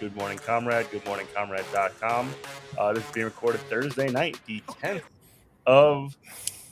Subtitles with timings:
[0.00, 2.34] Good Morning Comrade, goodmorningcomrade.com.
[2.76, 5.02] Uh, this is being recorded Thursday night, the 10th
[5.66, 6.16] of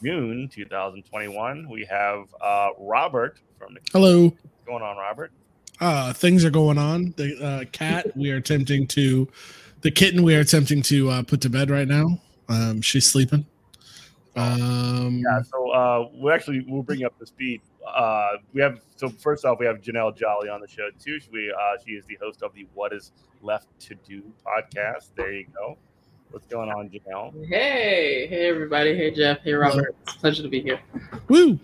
[0.02, 1.68] June, 2021.
[1.68, 3.80] We have uh, Robert from the.
[3.92, 4.24] Hello.
[4.24, 5.30] What's going on, Robert?
[5.80, 7.14] Uh, things are going on.
[7.16, 9.28] The uh, cat we are attempting to,
[9.82, 12.20] the kitten we are attempting to uh, put to bed right now.
[12.48, 13.46] Um, she's sleeping.
[14.34, 17.60] Um, Yeah, so uh, we actually we'll bring you up to speed.
[17.86, 21.18] Uh, we have so first off, we have Janelle Jolly on the show too.
[21.20, 25.10] She, uh, she is the host of the What Is Left to Do podcast.
[25.16, 25.76] There you go.
[26.30, 27.32] What's going on, Janelle?
[27.48, 28.96] Hey, hey everybody.
[28.96, 29.40] Hey Jeff.
[29.42, 29.94] Hey Robert.
[30.02, 30.80] It's a pleasure to be here.
[31.28, 31.58] woo.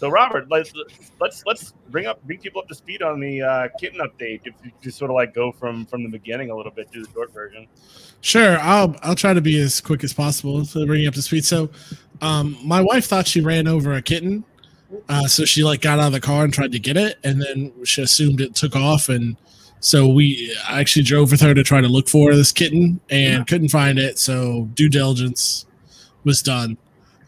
[0.00, 0.72] So, Robert, let's
[1.20, 4.40] let's let's bring up bring people up to speed on the uh, kitten update.
[4.46, 7.02] If you just sort of like go from from the beginning a little bit to
[7.02, 7.66] the short version.
[8.22, 11.22] Sure, I'll I'll try to be as quick as possible to bring you up to
[11.22, 11.44] speed.
[11.44, 11.68] So,
[12.22, 14.42] um, my wife thought she ran over a kitten,
[15.08, 17.40] uh, so she like got out of the car and tried to get it, and
[17.40, 19.36] then she assumed it took off, and
[19.80, 23.70] so we actually drove with her to try to look for this kitten and couldn't
[23.70, 24.18] find it.
[24.18, 25.66] So due diligence
[26.24, 26.76] was done.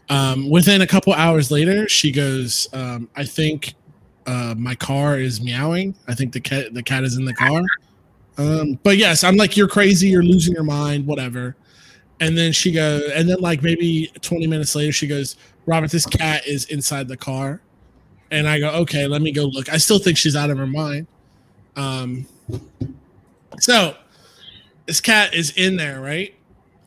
[0.09, 3.73] Um, within a couple hours later, she goes, um, "I think
[4.27, 5.95] uh, my car is meowing.
[6.07, 7.63] I think the cat the cat is in the car."
[8.37, 11.55] Um, but yes, I'm like, you're crazy, you're losing your mind, whatever.
[12.19, 16.05] And then she goes, and then like maybe 20 minutes later, she goes, Robert, this
[16.05, 17.61] cat is inside the car.
[18.31, 19.71] And I go, okay, let me go look.
[19.71, 21.07] I still think she's out of her mind.
[21.75, 22.25] Um,
[23.59, 23.95] so
[24.85, 26.33] this cat is in there, right?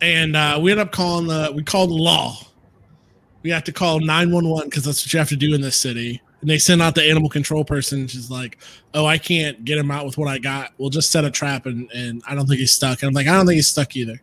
[0.00, 2.36] And uh, we end up calling the, we called the law.
[3.42, 6.20] We have to call 911 because that's what you have to do in this city.
[6.40, 8.08] And they send out the animal control person.
[8.08, 8.58] She's like,
[8.92, 10.72] oh, I can't get him out with what I got.
[10.78, 13.02] We'll just set a trap and, and I don't think he's stuck.
[13.02, 14.20] And I'm like, I don't think he's stuck either.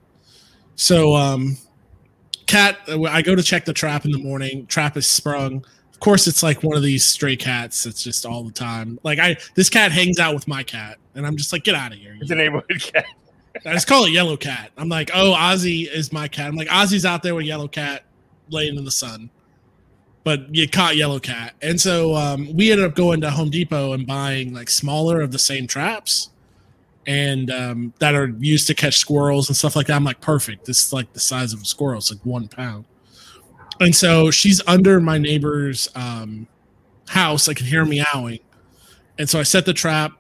[0.75, 1.58] So, um,
[2.48, 4.66] cat, I go to check the trap in the morning.
[4.68, 5.66] Trap is sprung.
[5.92, 7.86] Of course, it's like one of these stray cats.
[7.86, 9.00] It's just all the time.
[9.04, 11.92] Like I, this cat hangs out with my cat, and I'm just like, get out
[11.92, 12.18] of here.
[12.20, 13.06] It's a neighborhood cat.
[13.66, 14.72] I just call it Yellow Cat.
[14.78, 16.48] I'm like, oh, Ozzy is my cat.
[16.48, 18.04] I'm like, Ozzy's out there with Yellow Cat
[18.50, 19.30] laying in the sun.
[20.24, 21.54] But you caught Yellow Cat.
[21.62, 25.31] And so um, we ended up going to Home Depot and buying like smaller of
[25.31, 26.30] the same traps
[27.06, 29.96] and um, that are used to catch squirrels and stuff like that.
[29.96, 30.66] I'm like, perfect.
[30.66, 31.97] This is like the size of a squirrel.
[31.97, 32.86] It's like one pound.
[33.80, 36.47] And so she's under my neighbor's um,
[37.08, 37.50] house.
[37.50, 38.40] I can hear meowing.
[39.18, 40.13] And so I set the trap.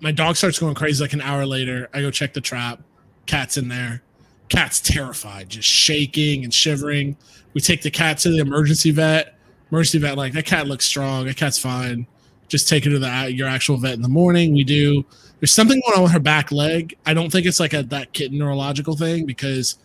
[0.00, 1.88] My dog starts going crazy like an hour later.
[1.94, 2.80] I go check the trap.
[3.26, 4.02] Cat's in there.
[4.48, 7.16] Cat's terrified, just shaking and shivering.
[7.54, 9.38] We take the cat to the emergency vet.
[9.70, 11.24] Emergency vet, like, that cat looks strong.
[11.24, 12.06] That cat's fine.
[12.48, 14.52] Just take her to the your actual vet in the morning.
[14.52, 15.04] We do.
[15.44, 16.96] There's something going on with her back leg.
[17.04, 19.76] I don't think it's like a that kitten neurological thing because,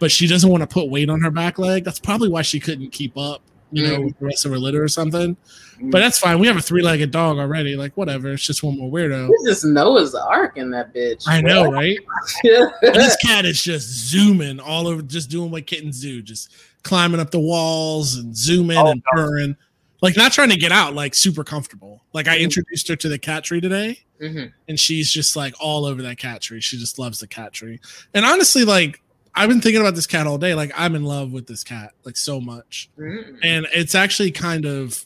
[0.00, 1.84] but she doesn't want to put weight on her back leg.
[1.84, 4.04] That's probably why she couldn't keep up, you know, mm.
[4.06, 5.36] with the rest of her litter or something.
[5.78, 5.92] Mm.
[5.92, 6.40] But that's fine.
[6.40, 7.76] We have a three legged dog already.
[7.76, 8.32] Like, whatever.
[8.32, 9.28] It's just one more weirdo.
[9.28, 11.22] You just Noah's Ark in that bitch.
[11.28, 11.96] I know, right?
[12.82, 16.52] This cat is just zooming all over, just doing what kittens do, just
[16.82, 19.56] climbing up the walls and zooming Oh, and purring.
[20.04, 22.02] Like, not trying to get out, like, super comfortable.
[22.12, 24.52] Like, I introduced her to the cat tree today Mhm.
[24.68, 26.60] and she's just like all over that cat tree.
[26.60, 27.80] She just loves the cat tree.
[28.14, 29.00] And honestly, like
[29.34, 30.54] I've been thinking about this cat all day.
[30.54, 32.88] Like I'm in love with this cat like so much.
[32.98, 33.38] Mhm.
[33.42, 35.04] And it's actually kind of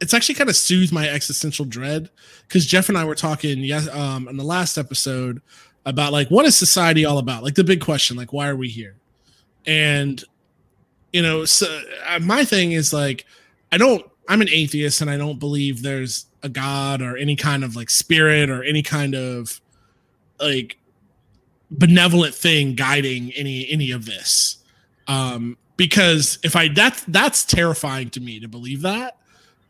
[0.00, 2.10] it's actually kind of soothed my existential dread
[2.48, 5.40] because Jeff and I were talking yes um in the last episode
[5.86, 7.44] about like what is society all about?
[7.44, 8.96] Like the big question, like why are we here?
[9.66, 10.22] And
[11.12, 13.24] you know, so uh, my thing is like
[13.76, 17.62] I don't I'm an atheist and I don't believe there's a god or any kind
[17.62, 19.60] of like spirit or any kind of
[20.40, 20.78] like
[21.70, 24.58] benevolent thing guiding any any of this
[25.08, 29.18] um because if i that's that's terrifying to me to believe that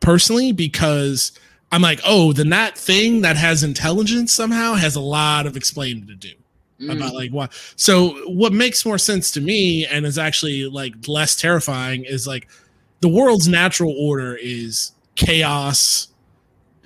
[0.01, 1.33] personally because
[1.73, 6.07] i'm like oh then that thing that has intelligence somehow has a lot of explaining
[6.07, 6.33] to do
[6.79, 6.95] Mm.
[6.95, 11.35] about like what so what makes more sense to me and is actually like less
[11.35, 12.49] terrifying is like
[13.01, 16.09] the world's natural order is chaos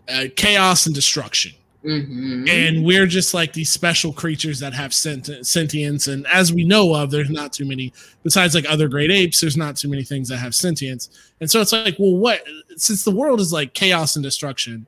[0.09, 1.53] uh, chaos and destruction.
[1.83, 2.47] Mhm.
[2.47, 6.09] and we're just like these special creatures that have sent- sentience.
[6.09, 9.57] And as we know of there's not too many besides like other great apes there's
[9.57, 11.09] not too many things that have sentience.
[11.41, 12.43] And so it's like well what
[12.77, 14.87] since the world is like chaos and destruction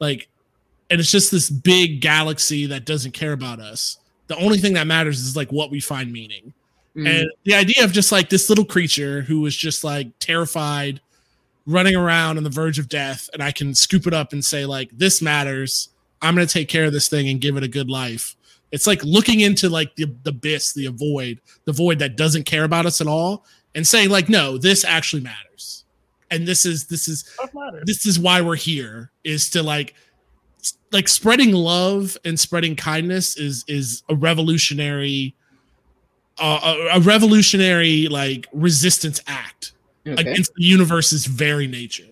[0.00, 0.28] like
[0.88, 3.98] and it's just this big galaxy that doesn't care about us
[4.28, 6.54] the only thing that matters is like what we find meaning
[6.96, 7.08] Mm.
[7.08, 11.00] and the idea of just like this little creature who was just like terrified
[11.64, 14.66] running around on the verge of death and i can scoop it up and say
[14.66, 15.88] like this matters.
[16.22, 18.36] I'm going to take care of this thing and give it a good life.
[18.70, 22.64] It's like looking into like the, the abyss the void the void that doesn't care
[22.64, 25.84] about us at all and saying like no this actually matters.
[26.30, 27.24] And this is this is
[27.84, 29.94] this is why we're here is to like
[30.92, 35.34] like spreading love and spreading kindness is is a revolutionary
[36.38, 36.60] uh,
[36.92, 39.72] a, a revolutionary like resistance act
[40.06, 40.20] okay.
[40.20, 42.04] against the universe's very nature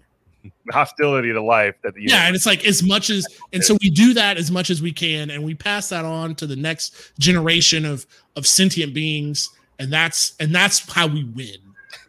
[0.71, 3.91] hostility to life that the yeah and it's like as much as and so we
[3.91, 7.13] do that as much as we can and we pass that on to the next
[7.19, 8.07] generation of
[8.37, 11.57] of sentient beings and that's and that's how we win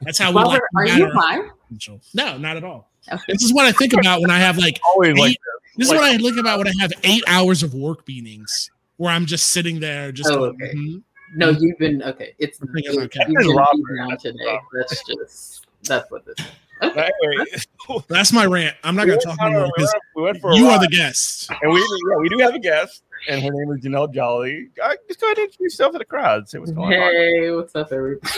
[0.02, 1.42] that's how we like are you high?
[1.68, 2.00] potential.
[2.14, 3.24] no not at all Okay.
[3.34, 5.40] this is what i think about when i have like always like eight-
[5.78, 9.10] this is what I think about when I have eight hours of work meetings where
[9.12, 10.74] I'm just sitting there, just Oh, going, okay.
[10.76, 11.02] "Mhm."
[11.36, 12.34] No, you've been okay.
[12.40, 13.22] It's I think you've okay.
[13.26, 13.76] been Robert.
[13.76, 14.60] beat down today.
[14.74, 16.40] That's just that's what this.
[16.40, 16.46] Is.
[16.84, 17.10] Okay.
[17.24, 17.46] Anyway,
[18.10, 18.76] that's my rant.
[18.84, 20.68] I'm not we going to talk anymore we because went- we went for a you
[20.68, 21.50] are the guest.
[21.62, 24.70] and we yeah we do have a guest, and her name is Janelle Jolly.
[24.84, 26.50] Uh, just go ahead and introduce yourself to the crowd.
[26.50, 27.12] Say what's going on.
[27.14, 28.32] Hey, what's up, everybody?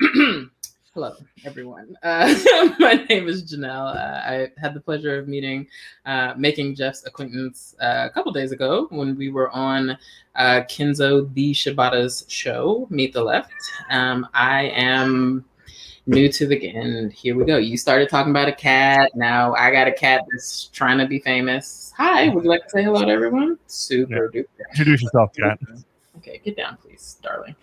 [0.98, 1.14] Hello,
[1.44, 1.96] everyone.
[2.02, 2.34] Uh,
[2.80, 3.94] my name is Janelle.
[3.94, 5.68] Uh, I had the pleasure of meeting,
[6.04, 9.90] uh, making Jeff's acquaintance uh, a couple days ago when we were on
[10.34, 13.52] uh, Kenzo the Shibata's show, Meet the Left.
[13.90, 15.44] Um, I am
[16.08, 17.58] new to the and here we go.
[17.58, 19.14] You started talking about a cat.
[19.14, 21.92] Now I got a cat that's trying to be famous.
[21.96, 23.56] Hi, would you like to say hello to everyone?
[23.68, 24.46] Super duper.
[24.70, 25.84] Introduce yourself, Jan.
[26.16, 27.54] Okay, get down, please, darling.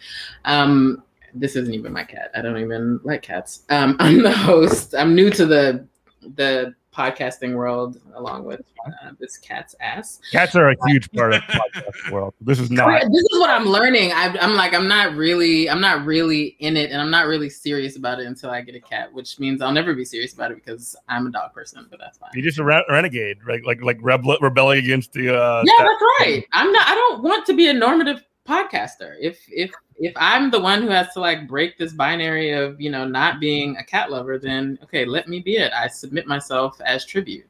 [0.46, 1.04] Um,
[1.36, 2.32] this isn't even my cat.
[2.36, 3.64] I don't even like cats.
[3.70, 4.96] Um, I'm the host.
[4.96, 5.88] I'm new to the
[6.36, 10.20] the podcasting world, along with uh, this cat's ass.
[10.32, 12.34] Cats are a huge part of the podcast world.
[12.40, 13.02] This is not.
[13.02, 14.12] This is what I'm learning.
[14.14, 17.50] I, I'm like, I'm not really, I'm not really in it, and I'm not really
[17.50, 20.52] serious about it until I get a cat, which means I'll never be serious about
[20.52, 21.86] it because I'm a dog person.
[21.90, 22.30] But that's fine.
[22.34, 23.64] You're just a re- renegade, right?
[23.66, 25.36] Like like rebel- rebelling against the.
[25.36, 26.44] Uh, yeah, that's right.
[26.54, 26.88] I'm not.
[26.88, 29.16] I don't want to be a normative podcaster.
[29.20, 32.90] If if if I'm the one who has to like break this binary of you
[32.90, 35.72] know not being a cat lover, then okay, let me be it.
[35.74, 37.48] I submit myself as tribute.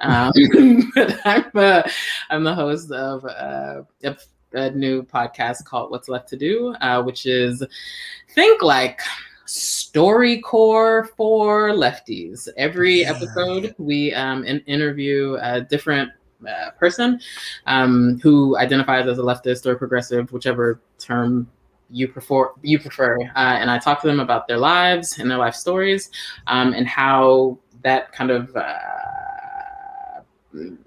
[0.00, 0.32] Um,
[0.94, 1.82] but I'm uh,
[2.30, 4.16] I'm the host of uh, a,
[4.52, 7.62] a new podcast called What's Left to Do, uh, which is
[8.30, 9.00] think like
[9.46, 12.48] StoryCorps for lefties.
[12.56, 16.12] Every episode, we um, in- interview a different
[16.46, 17.20] uh, person
[17.66, 21.48] um, who identifies as a leftist or progressive, whichever term
[21.90, 22.50] you prefer.
[22.62, 26.10] You prefer, uh, and I talk to them about their lives and their life stories,
[26.46, 28.54] um, and how that kind of.
[28.54, 28.74] Uh,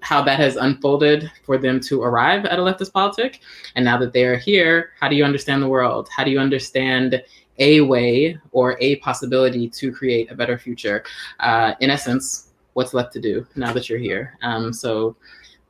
[0.00, 3.40] how that has unfolded for them to arrive at a leftist politic.
[3.76, 6.08] And now that they are here, how do you understand the world?
[6.14, 7.22] How do you understand
[7.58, 11.04] a way or a possibility to create a better future?
[11.38, 14.36] Uh, in essence, what's left to do now that you're here?
[14.42, 15.16] Um, so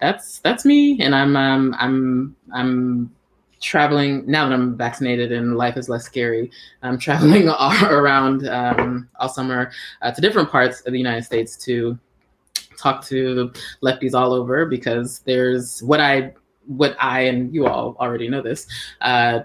[0.02, 3.14] that's that's me, and I'm um, I'm I'm
[3.60, 6.50] traveling now that I'm vaccinated and life is less scary.
[6.82, 9.70] I'm traveling all around um, all summer
[10.02, 11.96] uh, to different parts of the United States to
[12.76, 16.34] talk to lefties all over because there's what I
[16.66, 18.66] what I and you all already know this.
[19.00, 19.40] Uh,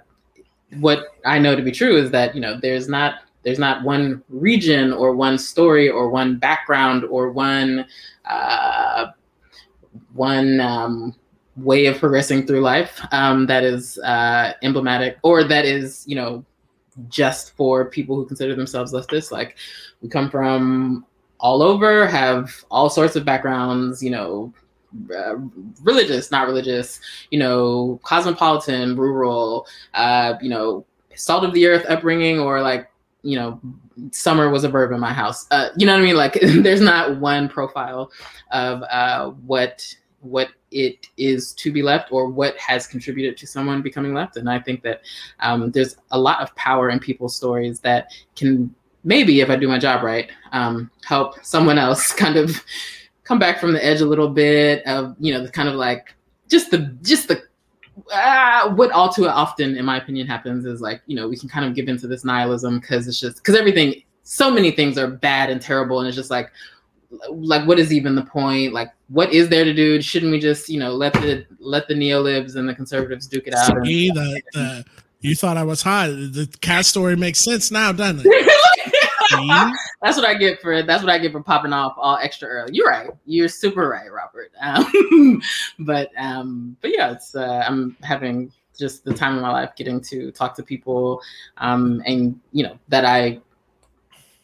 [0.80, 4.24] what I know to be true is that you know there's not there's not one
[4.28, 7.86] region or one story or one background or one
[8.26, 9.12] uh,
[10.18, 11.16] one um,
[11.56, 16.44] way of progressing through life um, that is uh, emblematic or that is you know
[17.10, 19.32] just for people who consider themselves leftists.
[19.32, 19.58] Like
[20.02, 21.06] we come from
[21.40, 24.54] all over, have all sorts of backgrounds, you know,
[25.16, 25.36] uh,
[25.84, 32.40] religious, not religious, you know, cosmopolitan, rural, uh, you know, salt of the earth upbringing,
[32.40, 32.90] or like,
[33.22, 33.60] you know,
[34.12, 35.46] summer was a verb in my house.
[35.52, 36.16] Uh, you know what I mean?
[36.16, 38.12] Like, there's not one profile
[38.52, 43.82] of uh, what what it is to be left or what has contributed to someone
[43.82, 44.38] becoming left.
[44.38, 45.02] And I think that
[45.40, 49.68] um, there's a lot of power in people's stories that can maybe if I do
[49.68, 52.64] my job right, um, help someone else kind of
[53.24, 56.16] come back from the edge a little bit of you know the kind of like
[56.50, 57.42] just the just the
[58.14, 61.50] uh, what all too often in my opinion happens is like you know we can
[61.50, 65.08] kind of give into this nihilism because it's just because everything so many things are
[65.08, 66.52] bad and terrible and it's just like
[67.30, 70.68] like what is even the point like what is there to do shouldn't we just
[70.68, 74.42] you know let the let the neolibs and the conservatives duke it out See, the,
[74.54, 74.86] the,
[75.22, 76.08] you thought I was high.
[76.08, 78.54] The cat story makes sense now, doesn't it?
[80.02, 82.72] that's what I get for that's what I get for popping off all extra early.
[82.74, 83.10] You're right.
[83.26, 84.52] You're super right, Robert.
[84.62, 85.42] Um,
[85.80, 90.00] but um, but yeah, it's uh, I'm having just the time of my life getting
[90.00, 91.20] to talk to people
[91.58, 93.40] um, and you know that I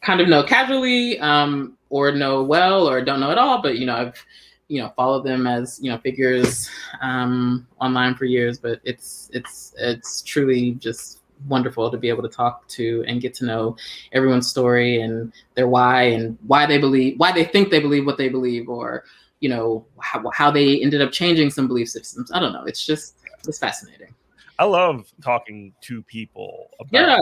[0.01, 3.85] kind of know casually um, or know well or don't know at all, but you
[3.85, 4.25] know I've
[4.67, 6.67] you know followed them as you know figures
[7.01, 12.29] um, online for years, but it's it's it's truly just wonderful to be able to
[12.29, 13.77] talk to and get to know
[14.11, 18.17] everyone's story and their why and why they believe why they think they believe what
[18.17, 19.03] they believe or
[19.39, 22.31] you know how, how they ended up changing some belief systems.
[22.31, 22.63] I don't know.
[22.63, 24.15] It's just it's fascinating.
[24.57, 27.19] I love talking to people about yeah.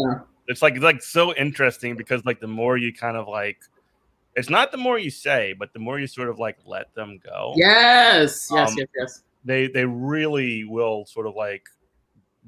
[0.48, 3.58] It's like it's like so interesting because like the more you kind of like
[4.36, 7.20] it's not the more you say, but the more you sort of like let them
[7.24, 7.54] go.
[7.58, 11.64] yes yes Um, yes yes They they really will sort of like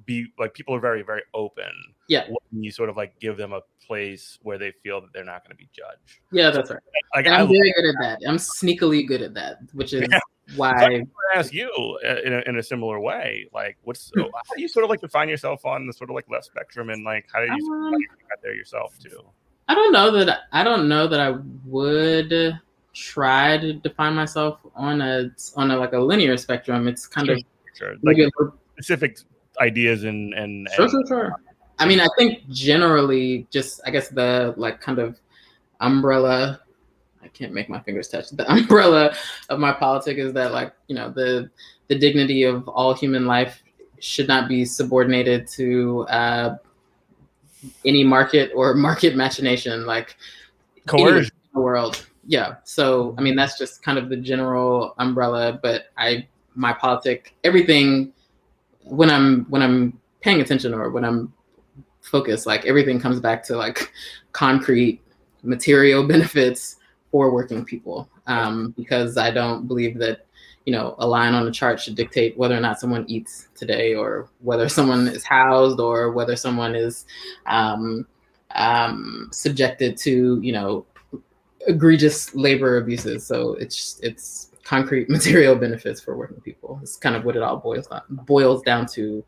[0.06, 1.72] be like people are very very open.
[2.10, 2.26] Yeah.
[2.28, 5.44] When you sort of like give them a place where they feel that they're not
[5.44, 6.20] going to be judged.
[6.32, 6.80] yeah that's right
[7.16, 10.20] Like I i'm very good at that i'm sneakily good at that which is Yeah.
[10.58, 11.70] why to ask you
[12.06, 13.48] uh, in a, in a similar way.
[13.54, 14.22] Like, what's Hmm.
[14.48, 16.90] how do you sort of like define yourself on the sort of like left spectrum,
[16.90, 19.20] and like how do you sort of, Um, like, get there yourself too?
[19.68, 22.60] I don't know that I don't know that I would
[22.94, 26.88] try to define myself on a on a like a linear spectrum.
[26.88, 27.40] It's kind of
[27.76, 27.96] Sure.
[28.04, 28.18] Like
[28.74, 29.20] specific
[29.60, 31.36] ideas and and, Sure, and sure, sure.
[31.80, 35.20] I mean, I think generally, just I guess the like kind of
[35.80, 36.60] umbrella.
[37.22, 38.30] I can't make my fingers touch.
[38.30, 39.16] The umbrella
[39.50, 41.50] of my politic is that like you know the
[41.88, 43.64] the dignity of all human life
[44.00, 46.58] should not be subordinated to uh,
[47.86, 49.86] any market or market machination.
[49.86, 50.16] Like
[50.88, 51.32] coercion.
[51.34, 52.06] in the world.
[52.26, 52.56] Yeah.
[52.64, 58.14] So I mean that's just kind of the general umbrella, but I my politic everything
[58.84, 61.34] when I'm when I'm paying attention or when I'm
[62.02, 63.92] focused, like everything comes back to like
[64.32, 65.02] concrete
[65.44, 66.78] material benefits
[67.12, 68.10] for working people.
[68.28, 70.26] Um, because I don't believe that,
[70.66, 73.96] you know, a line on a chart should dictate whether or not someone eats today
[73.96, 77.06] or whether someone is housed or whether someone is
[77.46, 78.06] um,
[78.56, 80.86] um, subjected to, you know,
[81.68, 83.26] egregious labor abuses.
[83.26, 86.80] So it's it's concrete material benefits for working people.
[86.82, 89.24] It's kind of what it all boils down boils down to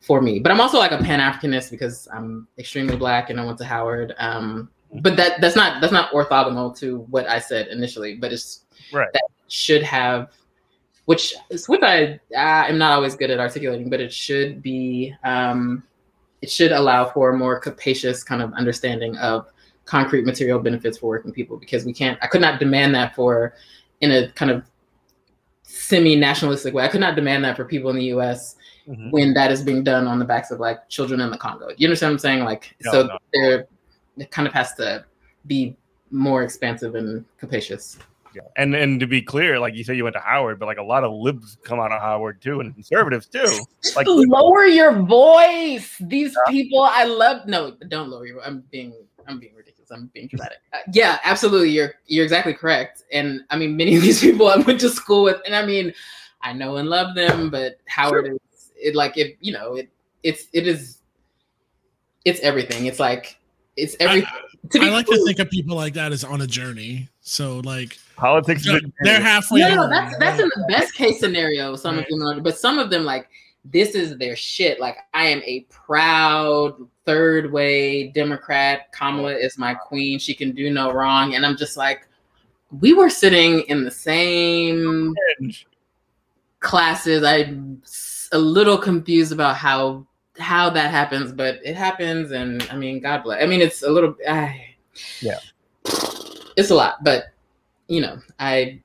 [0.00, 0.40] for me.
[0.40, 3.64] But I'm also like a Pan Africanist because I'm extremely black and I went to
[3.64, 4.14] Howard.
[4.18, 4.70] Um,
[5.02, 8.16] but that that's not that's not orthogonal to what I said initially.
[8.16, 9.08] But it's Right.
[9.12, 10.30] that should have,
[11.10, 11.34] which
[11.66, 15.12] what I I am not always good at articulating, but it should be.
[15.24, 15.82] Um,
[16.42, 19.46] it should allow for a more capacious kind of understanding of
[19.84, 23.52] concrete material benefits for working people because we can't i could not demand that for
[24.00, 24.62] in a kind of
[25.64, 28.56] semi-nationalistic way i could not demand that for people in the us
[28.88, 29.10] Mhm.
[29.10, 31.86] when that is being done on the backs of like children in the congo you
[31.86, 33.18] understand what i'm saying like No, so no.
[33.34, 33.66] there
[34.16, 35.04] it kind of has to
[35.46, 35.76] be
[36.10, 37.98] more expansive and capacious
[38.34, 38.42] Yeah.
[38.56, 40.82] And and to be clear, like you said, you went to Howard, but like a
[40.82, 43.44] lot of libs come out of Howard too, and conservatives too.
[43.96, 45.96] Like lower your voice!
[46.00, 48.92] These people i love no don't lower your i'm being
[49.26, 50.58] i'm being ridiculous i'm being dramatic.
[50.72, 53.02] Uh, yeah absolutely you're you're exactly correct.
[53.10, 55.92] And i mean many of these people i went to school with and i mean
[56.42, 59.88] i know and love them but howard is it like it you know it
[60.22, 61.00] it's it is
[62.24, 62.86] it's everything.
[62.86, 63.39] It's like
[63.80, 64.28] it's everything
[64.70, 67.08] to be I like to think of people like that as on a journey.
[67.20, 68.64] So like politics.
[68.64, 69.60] they're, a- they're halfway.
[69.60, 71.76] no, no, there, that's that's in the best case scenario.
[71.76, 73.28] Some of them, are, but some of them like
[73.64, 74.80] this is their shit.
[74.80, 78.92] Like I am a proud third way Democrat.
[78.92, 80.18] Kamala is my queen.
[80.18, 82.06] She can do no wrong, and I'm just like,
[82.80, 85.14] we were sitting in the same
[86.60, 87.24] classes.
[87.24, 87.82] I'm
[88.32, 90.06] a little confused about how
[90.40, 93.42] how that happens, but it happens, and I mean, God bless.
[93.42, 94.14] I mean, it's a little.
[94.28, 94.74] I,
[95.20, 95.38] Yeah.
[96.56, 97.24] it's a lot, but
[97.88, 98.80] you know, I.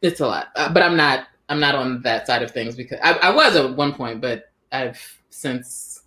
[0.00, 1.28] It's a lot, uh, but I'm not.
[1.48, 4.50] I'm not on that side of things because I, I was at one point, but
[4.72, 5.00] I've
[5.30, 6.02] since.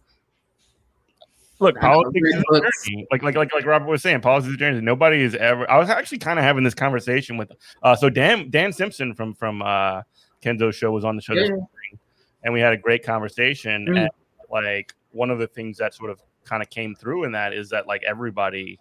[1.60, 3.08] Look, I don't know, politics is a journey.
[3.12, 4.82] Like, like, like, like Robert was saying, politics is a journey.
[4.82, 5.70] Nobody is ever.
[5.72, 7.50] I was actually kind of having this conversation with.
[7.82, 10.02] Uh, so Dan Dan Simpson from from uh,
[10.44, 11.50] Kenzo's show was on the show, Yeah.
[12.46, 13.88] And we had a great conversation.
[13.88, 13.98] Mm.
[13.98, 14.10] And
[14.50, 17.70] like one of the things that sort of kind of came through in that is
[17.72, 18.80] that like everybody,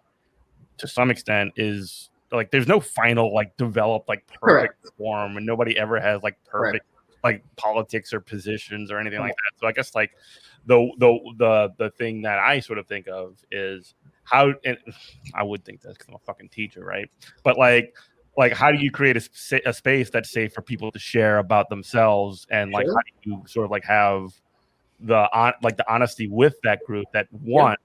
[0.78, 5.76] to some extent, is like there's no final like developed like perfect form, and nobody
[5.76, 6.87] ever has like perfect
[7.25, 9.59] like politics or positions or anything like that.
[9.59, 10.12] So I guess like
[10.66, 13.94] the the the the thing that I sort of think of is
[14.25, 14.76] how and
[15.35, 17.11] I would think this because I'm a fucking teacher, right?
[17.42, 17.94] But like
[18.36, 21.68] like how do you create a, a space that's safe for people to share about
[21.68, 22.94] themselves and like Sure.
[22.94, 24.30] how do you sort of like have
[25.00, 27.76] the on like the honesty with that group that one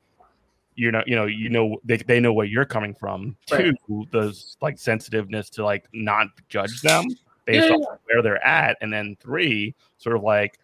[0.75, 3.73] you know you know you know they, they know where you're coming from Right.
[3.87, 7.05] two the like sensitiveness to like not judge them
[7.45, 10.57] based Yeah, of where they're at and then three sort of like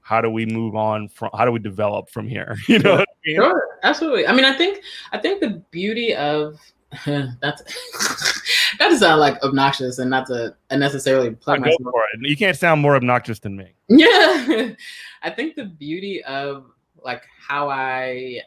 [0.00, 3.00] how do we move on from how do we develop from here you know what
[3.00, 3.36] I mean?
[3.36, 4.26] Sure, absolutely.
[4.26, 4.82] I mean, I think
[5.12, 6.58] I think the beauty of
[7.40, 7.62] that's
[8.78, 11.92] that does sound like obnoxious and not to unnecessarily plug Uh, go myself.
[11.92, 14.70] for it you can't sound more obnoxious than me Yeah,
[15.22, 16.66] I think the beauty of
[17.04, 18.40] like how I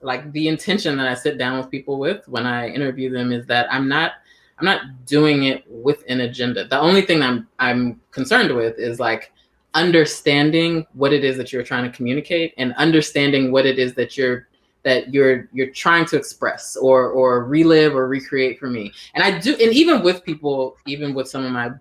[0.00, 3.46] like the intention that I sit down with people with when I interview them is
[3.46, 4.12] that I'm not
[4.58, 6.66] I'm not doing it with an agenda.
[6.66, 9.32] The only thing I'm I'm concerned with is like
[9.74, 14.16] understanding what it is that you're trying to communicate and understanding what it is that
[14.16, 14.48] you're
[14.86, 18.92] that you're you're trying to express or or relive or recreate for me.
[19.14, 21.72] And I do and even with people even with some of my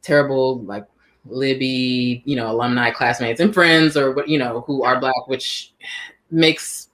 [0.00, 0.86] terrible like
[1.28, 5.72] Libby, you know, alumni, classmates, and friends, or what you know, who are black, which
[6.30, 6.88] makes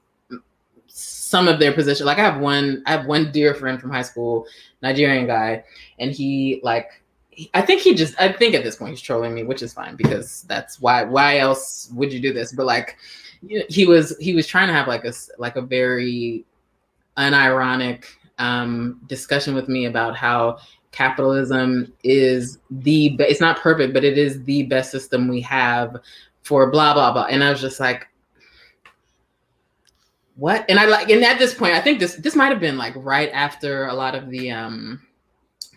[0.88, 2.06] some of their position.
[2.06, 4.47] Like I have one, I have one dear friend from high school,
[4.82, 5.64] Nigerian guy,
[5.99, 6.88] and he like,
[7.52, 9.97] I think he just, I think at this point he's trolling me, which is fine
[9.97, 11.04] because that's why.
[11.04, 12.52] Why else would you do this?
[12.52, 12.97] But like,
[13.46, 16.44] he was he was trying to have like a like a very
[17.16, 18.04] unironic
[18.38, 20.58] um, discussion with me about how
[20.90, 25.96] capitalism is the it's not perfect but it is the best system we have
[26.42, 27.25] for blah blah blah.
[27.25, 28.08] And i was just like
[30.37, 30.66] what?
[30.68, 32.92] And i like and at this point i think this this might have been like
[32.96, 35.00] right after a lot of the um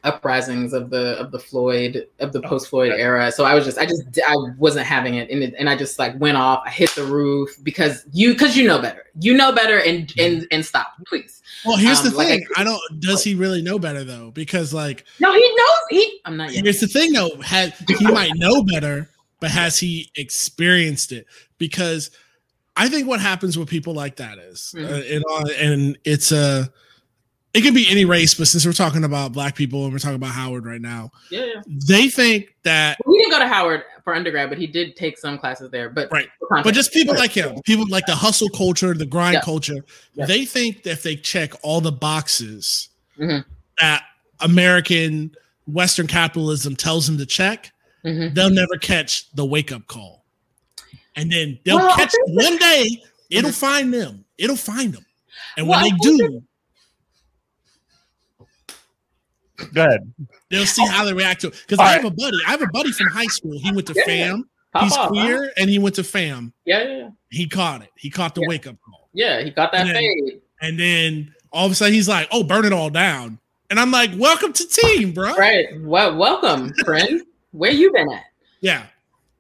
[0.05, 3.77] uprisings of the of the floyd of the post floyd era so i was just
[3.77, 6.69] i just i wasn't having it and, it and i just like went off i
[6.69, 10.63] hit the roof because you because you know better you know better and and and
[10.65, 12.45] stop please Well, here's Um, the like I- thing.
[12.55, 12.81] I, don't.
[13.01, 14.29] Does he really know better though?
[14.31, 17.35] Because like, no he knows he i'm not yet here's the thing though.
[17.41, 19.09] Had he might know better,
[19.39, 21.25] but has he experienced it?
[21.57, 22.12] Because
[22.77, 25.15] I think what happens with people like that is, uh, Mhm.
[25.15, 26.69] and uh, and it's a,
[27.55, 30.17] it could be any race, but since we're talking about black people and we're talking
[30.17, 31.62] about Howard right now, yeah, yeah.
[31.67, 35.37] they think that He didn't go to Howard for undergrad, but he did take some
[35.39, 35.89] classes there.
[35.89, 36.27] But Right.
[36.50, 39.41] but just people like him, people like the hustle culture, the grind Yeah.
[39.41, 40.25] culture, Yeah.
[40.25, 42.89] they think that if they check all the boxes
[43.20, 43.46] Mhm.
[43.79, 44.03] that
[44.41, 45.33] American
[45.65, 47.72] Western capitalism tells them to check,
[48.03, 48.35] Mhm.
[48.35, 50.25] they'll never catch the wake up call.
[51.15, 53.53] And then they'll Well, catch one day, it'll Mhm.
[53.53, 54.25] find them.
[54.37, 55.05] It'll find them.
[55.57, 56.44] And Well, when they do,
[59.74, 60.13] go ahead
[60.50, 61.53] they'll see how they react to it.
[61.65, 62.03] Because All I right.
[62.03, 62.37] have a buddy.
[62.48, 63.57] I have a buddy from high school.
[63.59, 64.27] He went to Yeah, yeah.
[64.31, 64.50] FAM.
[64.74, 65.07] Pop He's off, huh?
[65.09, 66.53] queer and he went to FAM.
[66.65, 67.09] Yeah, yeah, yeah.
[67.29, 67.89] He caught it.
[67.98, 68.48] He caught the Yeah.
[68.50, 69.09] wake up call.
[69.13, 70.41] Yeah, he got that And then- fade.
[70.61, 73.39] And then all of a sudden he's like, "Oh, burn it all down."
[73.70, 75.68] And I'm like, "Welcome to team, bro." Right.
[75.81, 77.22] Well, welcome, friend.
[77.51, 78.24] Where you been at?
[78.61, 78.83] Yeah.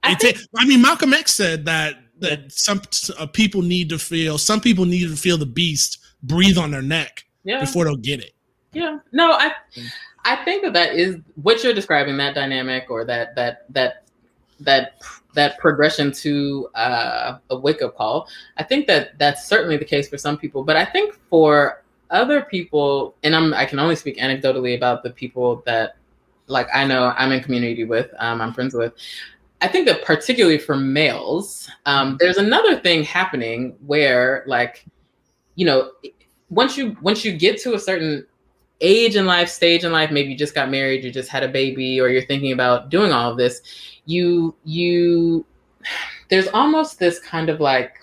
[0.03, 2.81] I It think, ta- I mean, Malcolm X said that that some
[3.17, 4.37] uh, people need to feel.
[4.37, 8.19] Some people need to feel the beast breathe on their neck yeah, before they'll get
[8.21, 8.33] it.
[8.75, 8.99] Yeah.
[9.11, 9.51] No, I.
[10.27, 12.17] I think that that is what you're describing.
[12.17, 14.05] That dynamic or that that that
[14.59, 15.01] that
[15.35, 18.27] that progression to uh, a wake up call.
[18.57, 22.41] I think that that's certainly the case for some people, but I think for other
[22.41, 25.97] people, and I'm I can only speak anecdotally about the people that
[26.47, 28.93] like I know I'm in community with, um, I'm friends with.
[29.61, 34.85] I think that particularly for males, um, there's another thing happening where like,
[35.55, 35.91] you know,
[36.49, 38.25] once you once you get to a certain
[38.81, 41.47] age in life, stage in life, maybe you just got married, you just had a
[41.47, 43.61] baby, or you're thinking about doing all of this,
[44.05, 45.45] you you
[46.29, 47.99] there's almost this kind of like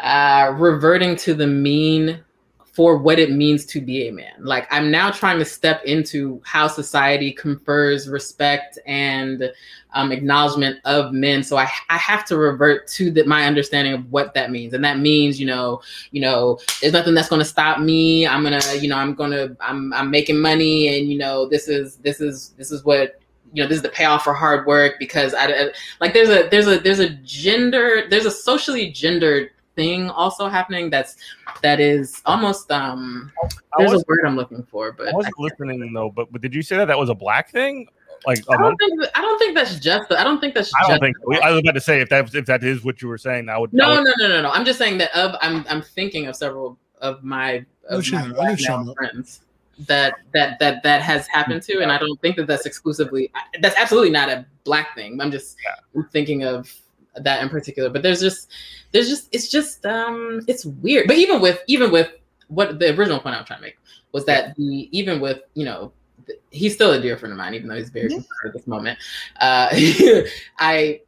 [0.00, 2.24] uh reverting to the mean
[2.72, 4.32] for what it means to be a man.
[4.38, 9.50] Like I'm now trying to step into how society confers respect and
[9.92, 11.42] um, acknowledgement of men.
[11.42, 14.84] So I, I have to revert to the, my understanding of what that means, and
[14.84, 18.26] that means you know you know there's nothing that's going to stop me.
[18.26, 21.96] I'm gonna you know I'm gonna I'm I'm making money, and you know this is
[21.96, 23.20] this is this is what
[23.52, 26.48] you know this is the payoff for hard work because I, I like there's a
[26.50, 31.16] there's a there's a gender there's a socially gendered thing also happening that's
[31.62, 35.38] that is almost um I there's a wasn't, word I'm looking for, but I wasn't
[35.38, 37.86] listening though but, but did you say that that was a black thing?
[38.26, 40.90] Like I don't think I don't think that's just I don't think that's I don't
[40.90, 43.18] just think I was about to say if that if that is what you were
[43.18, 43.70] saying, I would.
[43.70, 44.50] I no would- no no no no.
[44.50, 48.28] I'm just saying that of I'm I'm thinking of several of my of my I
[48.28, 49.40] black what you're male talking friends
[49.86, 53.76] that that that that has happened to and I don't think that that's exclusively that's
[53.76, 55.20] absolutely not a black thing.
[55.20, 55.56] I'm just
[55.94, 56.70] I'm thinking of
[57.16, 58.50] that in particular but there's just
[58.92, 62.10] there's just it's just um it's weird but even with even with
[62.48, 63.78] what the original point I'm trying to make
[64.12, 65.92] was that the even with you know
[66.26, 68.16] th- he's still a dear friend of mine even though he's very Yeah.
[68.16, 68.98] concerned at this moment
[69.40, 69.68] uh
[70.58, 71.00] I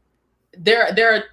[0.58, 1.24] there there are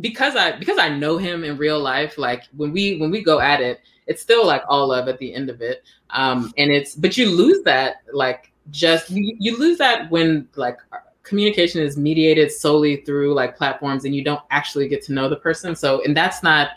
[0.00, 3.40] because I because I know him in real life, like when we when we go
[3.40, 5.82] at it, it's still like all love at the end of it.
[6.10, 10.78] Um, and it's but you lose that like just you, you lose that when like
[11.22, 15.36] communication is mediated solely through like platforms and you don't actually get to know the
[15.36, 15.74] person.
[15.76, 16.70] So and that's not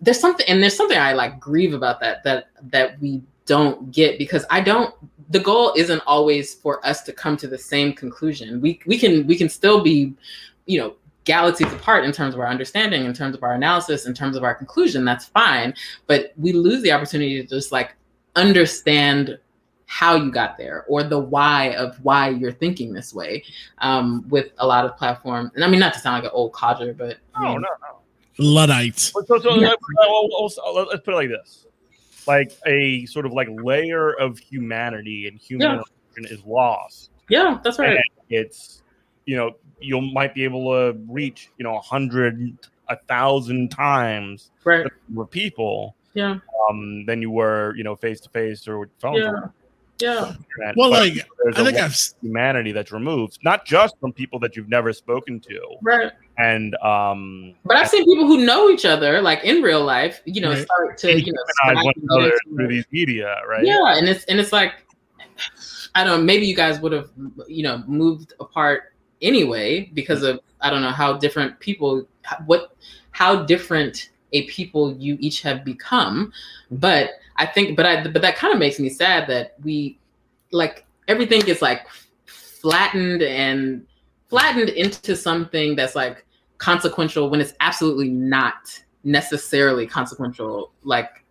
[0.00, 4.18] there's something and there's something I like grieve about that that that we don't get
[4.18, 4.94] because I don't
[5.30, 8.60] the goal isn't always for us to come to the same conclusion.
[8.60, 10.14] We we can we can still be,
[10.66, 14.14] you know, galaxies apart in terms of our understanding, in terms of our analysis, in
[14.14, 15.04] terms of our conclusion.
[15.04, 15.74] That's fine,
[16.06, 17.94] but we lose the opportunity to just like
[18.36, 19.38] understand
[19.92, 23.44] how you got there or the why of why you're thinking this way
[23.78, 25.50] um, with a lot of platforms.
[25.54, 27.68] And I mean, not to sound like an old codger, but I No, mean, no,
[27.82, 27.98] no.
[28.38, 29.12] Luddites.
[29.12, 29.68] So, so Yeah.
[29.68, 31.66] let's, uh, let's- let's put it like this:
[32.26, 35.82] like a sort of like layer of humanity and human
[36.16, 36.24] Yeah.
[36.30, 37.10] is lost.
[37.28, 37.98] yeah, that's right.
[38.30, 38.82] It's
[39.26, 42.56] you know you might be able to reach you know a hundred,
[42.88, 44.86] a thousand times Right.
[45.10, 46.38] more people Yeah.
[46.70, 49.18] um, than you were you know face to face or with phones.
[49.18, 49.32] Yeah.
[49.32, 49.52] or
[50.00, 50.34] Yeah.
[50.56, 50.76] internet.
[50.76, 54.12] Well, But like there's I a think I've of humanity that's removed, not just from
[54.12, 56.12] people that you've never spoken to, Right.
[56.38, 60.40] and um, But I've seen people who know each other, like in real life, you
[60.40, 60.64] know, Right.
[60.64, 63.64] start to you know, recognize one another through these media, right?
[63.64, 64.72] Yeah, and it's and it's like
[65.94, 67.10] I don't know, maybe you guys would have
[67.46, 72.06] you know moved apart anyway because of I don't know how different people
[72.46, 72.76] what
[73.12, 76.32] how different a people you each have become.
[76.70, 79.98] But I think but I but that kind of makes me sad that we
[80.52, 81.86] like everything is like
[82.26, 83.86] flattened and
[84.28, 86.24] flattened into something that's like
[86.58, 91.24] consequential when it's absolutely not necessarily consequential like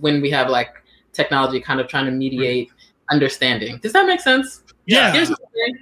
[0.00, 0.68] when we have like
[1.12, 2.70] technology kind of trying to mediate
[3.10, 5.12] understanding does that make sense yeah.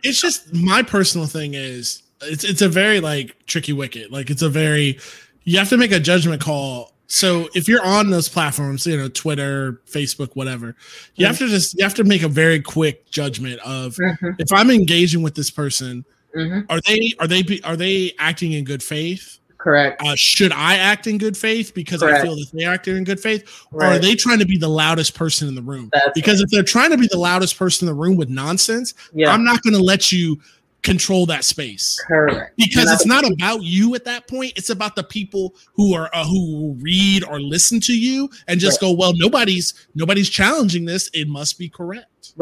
[0.02, 4.10] It's just my personal thing is it's it's a very like tricky wicket.
[4.10, 4.98] Like it's a very
[5.44, 6.92] you have to make a judgment call.
[7.08, 10.74] So if you're on those platforms, you know, Twitter, Facebook, whatever,
[11.14, 14.52] you have to just you have to make a very quick judgment of Mhm, if
[14.52, 16.04] I'm engaging with this person,
[16.36, 16.66] mhm.
[16.68, 19.38] are they are they be- are they acting in good faith?
[19.58, 20.00] correct.
[20.00, 23.18] Uh, should I act in good faith because I feel that they acted in good
[23.18, 25.90] faith, or are they trying to be the loudest person in the room?
[25.92, 28.94] That's Because if they're trying to be the loudest person in the room with nonsense,
[29.12, 29.32] yeah.
[29.32, 30.40] I'm not going to let you
[30.86, 34.52] control that space correct because it's not about you at that point.
[34.56, 38.80] It's about the people who are uh, who read or listen to you and just
[38.80, 41.10] go, well, nobody's nobody's challenging this.
[41.12, 42.32] It must be correct.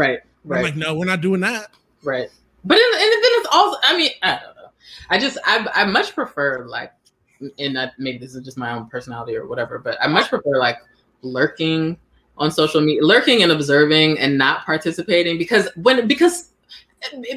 [0.45, 1.71] right I'm like, no, we're not doing that.
[2.03, 2.29] Right.
[2.65, 4.71] But then, and then it's also, I mean, I don't know.
[5.11, 6.93] I just, I, I much prefer like,
[7.59, 10.59] and that maybe this is just my own personality or whatever, but I much prefer
[10.59, 10.79] like
[11.23, 11.99] lurking
[12.39, 16.53] on social media, lurking and observing and not participating because when, because,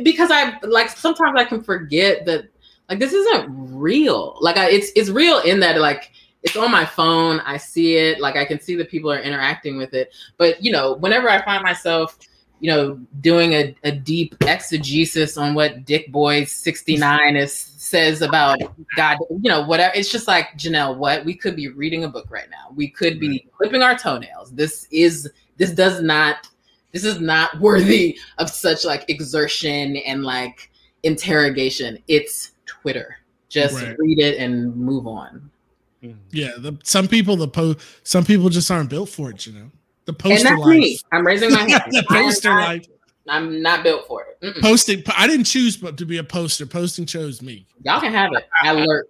[0.04, 2.50] because I like sometimes I can forget that
[2.90, 4.38] like this isn't real.
[4.40, 6.12] Like I, it's, it's real in that like,
[6.44, 7.42] it's on my phone.
[7.42, 8.20] I see it.
[8.20, 10.14] Like I can see that people are interacting with it.
[10.38, 12.18] But you know, whenever I find myself
[12.60, 18.60] you know, doing a, a deep exegesis on what Dick Boy 69 is says about
[18.96, 19.94] God, you know, whatever.
[19.96, 21.24] It's just like, Janelle, what?
[21.24, 22.74] We could be reading a book right now.
[22.76, 24.52] We could be clipping our toenails.
[24.52, 26.50] This is this does not
[26.92, 30.72] this is not worthy of such like exertion and like
[31.04, 31.98] interrogation.
[32.08, 33.18] It's Twitter.
[33.50, 33.96] Just Right.
[33.98, 35.50] read it and move on.
[36.04, 36.16] Mm.
[36.32, 39.46] Yeah, the, some people the po some people just aren't built for it.
[39.48, 39.72] You know,
[40.06, 40.80] the And poster that's life.
[40.80, 41.00] me.
[41.12, 41.82] I'm raising my hand.
[41.90, 42.86] the I am poster not- life.
[43.30, 44.40] I'm not built for it.
[44.42, 44.62] Mm-mm.
[44.62, 45.04] Posting.
[45.18, 46.66] I didn't choose but to be a poster.
[46.66, 47.66] Posting chose me.
[47.84, 48.48] Y'all can have it.
[48.64, 49.08] I lurk.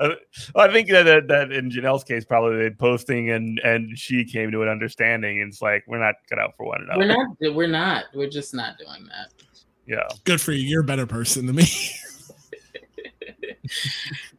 [0.00, 0.10] Uh,
[0.54, 4.24] well, I think that, that that in Janelle's case, probably they posting and and she
[4.24, 5.40] came to an understanding.
[5.40, 7.00] And it's like we're not cut out for one another.
[7.00, 7.54] We're not.
[7.54, 8.04] We're not.
[8.14, 9.32] We're just not doing that.
[9.86, 10.06] Yeah.
[10.24, 10.66] Good for you.
[10.66, 11.66] You're a better person than me.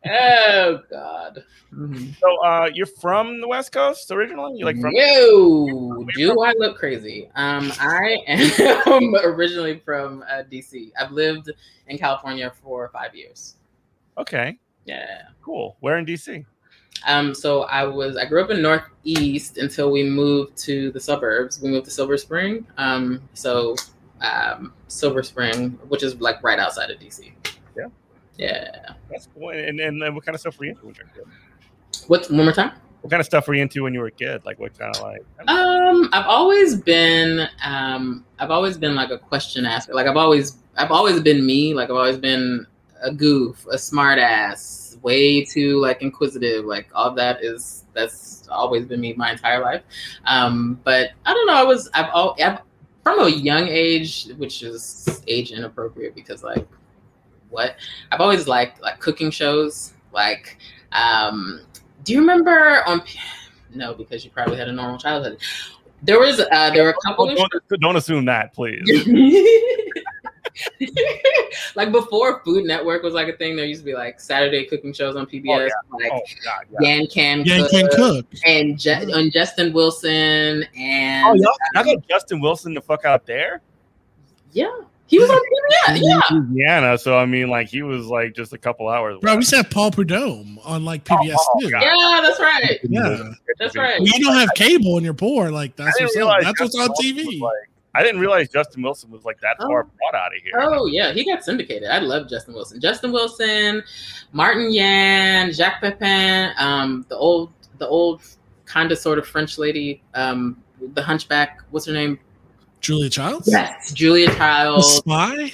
[0.08, 1.44] Oh God.
[1.74, 2.16] Mhm.
[2.20, 4.58] So uh, you're from the West Coast originally?
[4.58, 4.94] You like from?
[4.94, 7.30] No, do I look crazy?
[7.36, 10.92] Um, I am originally from uh, DC.
[11.00, 11.52] I've lived
[11.88, 13.56] in California for five years.
[14.18, 14.58] Okay.
[14.86, 15.24] Yeah.
[15.42, 15.78] Cool.
[15.80, 16.46] Where in DC?
[17.08, 21.62] Um, so I was I grew up in Northeast until we moved to the suburbs.
[21.62, 22.66] We moved to Silver Spring.
[22.78, 23.76] Um, so
[24.22, 27.32] um, Silver Spring, which is like right outside of DC.
[27.78, 27.86] Yeah.
[28.38, 28.94] Yeah.
[29.10, 29.50] That's cool.
[29.50, 32.08] And, and and what kind of stuff were you into when you were a kid?
[32.08, 32.30] What?
[32.30, 32.72] One more time.
[33.02, 34.44] What kind of stuff were you into when you were a kid?
[34.46, 35.24] Like what kind of like?
[35.48, 39.94] Um, I've always been um I've always been like a question asker.
[39.94, 41.74] Like I've always I've always been me.
[41.74, 42.66] Like I've always been
[43.02, 46.66] a goof, a smart ass, way too like inquisitive.
[46.66, 49.84] Like all that is that's always been me my entire life.
[50.26, 52.60] Um, but I don't know, I was I've all I've,
[53.04, 56.68] from a young age, which is age inappropriate because like
[57.50, 57.76] what.
[58.12, 59.94] I've always liked like cooking shows.
[60.12, 60.58] Like,
[60.92, 61.62] um,
[62.04, 63.02] do you remember on?
[63.74, 65.40] No, because you probably had a normal childhood.
[66.02, 68.82] There was uh, there were a couple don't, don't assume that, please.
[71.76, 74.94] like before Food Network was like a thing, there used to be like Saturday cooking
[74.94, 76.10] shows on PBS, Oh, yeah.
[76.10, 76.90] like Oh God, yeah.
[76.98, 78.26] Yan Can Yeah, you Cook, can cook.
[78.46, 83.26] and Je- and Justin Wilson and Oh, y'all, y'all got Justin Wilson the fuck out
[83.26, 83.62] there?
[84.52, 84.70] yeah,
[85.08, 86.00] he was on PBS.
[86.02, 86.98] Yeah, Louisiana.
[86.98, 89.18] So I mean, like he was like just a couple hours.
[89.20, 89.40] Bro, we away.
[89.40, 91.72] used to Paul Prudhomme on like PBS oh, oh, too.
[91.72, 91.82] God.
[91.82, 92.80] yeah, that's right.
[92.84, 93.32] Yeah.
[93.60, 94.00] That's right.
[94.00, 96.76] When you don't have cable and you're poor, like that's didn't what's realize That's what's
[96.76, 97.42] on Wilson was, TV.
[97.42, 97.54] like-
[98.00, 99.90] I didn't realize Justin Wilson was like that far Oh.
[99.98, 100.54] brought out of here.
[100.58, 101.90] Oh yeah, he got syndicated.
[101.90, 102.80] I love Justin Wilson.
[102.80, 103.84] Justin Wilson,
[104.32, 108.22] Martin Yan, Jacques Pepin, um, the old, the old
[108.66, 110.56] kind of sort of French lady, um,
[110.94, 111.60] the Hunchback.
[111.72, 112.18] What's her name?
[112.80, 113.50] Julia Childs?
[113.52, 114.86] Yes, Julia A Child.
[114.86, 115.52] spy?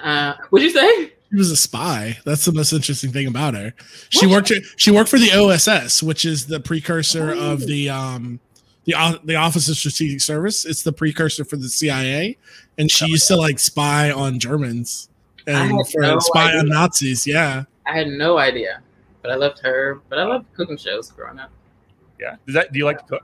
[0.00, 1.12] Uh, what'd you say?
[1.30, 2.16] She was a spy.
[2.24, 3.74] That's the most interesting thing about her.
[4.10, 4.48] She What?
[4.50, 7.50] worked she worked for the OSS, which is the precursor Oh.
[7.52, 8.38] of the um
[8.88, 10.64] the the Office of Strategic Service.
[10.64, 12.38] It's the precursor for the CIA,
[12.78, 15.10] and she used to like spy on Germans
[15.46, 16.68] and for no spy on.
[16.68, 17.26] Nazis.
[17.26, 18.82] Yeah, I had no idea,
[19.22, 20.00] but I loved her.
[20.08, 21.50] But I loved cooking shows growing up.
[22.18, 22.36] Yeah.
[22.46, 22.72] Does that?
[22.72, 23.22] Do you like to cook?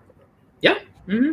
[1.09, 1.33] Mm-hmm.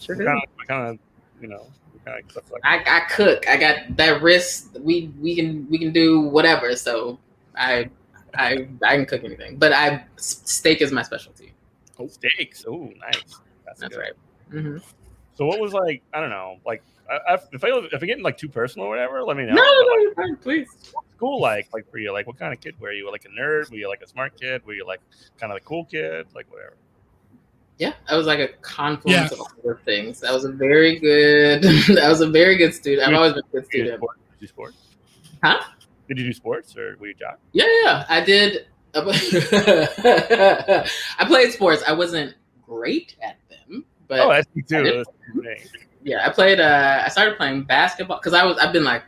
[0.00, 0.26] Sure What did.
[0.26, 0.98] kind of, kind of,
[1.40, 2.62] you know, what kind of like.
[2.64, 3.48] I, I cook.
[3.48, 4.76] I got that wrist.
[4.80, 6.74] We we can we can do whatever.
[6.76, 7.18] So
[7.56, 7.90] I
[8.34, 9.56] I I can cook anything.
[9.56, 11.52] But I steak is my specialty.
[11.98, 12.64] Oh, steaks?
[12.66, 13.38] Oh, nice.
[13.78, 14.00] That's, That's good.
[14.00, 14.12] right.
[14.62, 14.76] hmm
[15.34, 16.02] So what was like?
[16.12, 16.58] I don't know.
[16.66, 19.44] Like, I, I, if I if I get like too personal or whatever, let me
[19.44, 19.54] know.
[19.54, 20.36] No, no, But, no, like, you're fine.
[20.36, 20.68] Please.
[21.16, 22.12] school like like for you?
[22.12, 23.10] Like, what kind of kid were you?
[23.10, 23.70] Like a nerd?
[23.70, 24.64] Were you like a smart kid?
[24.66, 25.00] Were you like
[25.38, 26.26] kind of the cool kid?
[26.34, 26.74] Like whatever.
[27.78, 29.34] Yeah, I was like a confluence Yeah.
[29.34, 30.22] of all those things.
[30.22, 31.66] I was a very good.
[32.00, 33.08] I was a very good student.
[33.08, 33.98] I've always been a good Did student.
[33.98, 34.20] sports?
[34.30, 34.76] Did you do sports?
[35.42, 35.60] Huh?
[36.08, 37.38] Did you do sports or were you a jock?
[37.52, 38.04] Yeah, yeah, yeah.
[38.08, 38.66] I did.
[38.94, 40.88] I
[41.26, 41.82] played sports.
[41.86, 42.34] I wasn't
[42.64, 43.38] great at them,
[44.08, 44.78] but oh, that's me too.
[44.78, 45.06] I did.
[45.36, 45.72] That's
[46.04, 46.60] yeah, I played.
[46.60, 48.58] Uh, I started playing basketball because I was.
[48.58, 49.02] I've been like,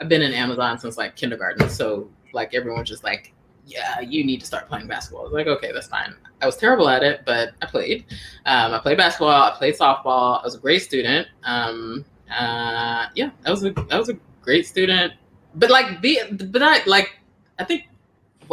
[0.00, 1.68] I've been in Amazon since like kindergarten.
[1.68, 3.32] So like everyone's just like,
[3.66, 5.22] yeah, you need to start playing basketball.
[5.22, 6.14] I was like, okay, that's fine.
[6.40, 8.04] I was terrible at it, but I played.
[8.46, 9.30] Um, I played basketball.
[9.30, 10.40] I played softball.
[10.40, 11.26] I was a great student.
[11.44, 15.14] Um, uh, yeah, I was a I was a great student.
[15.54, 16.20] But like the
[16.50, 17.18] but I like
[17.58, 17.88] I think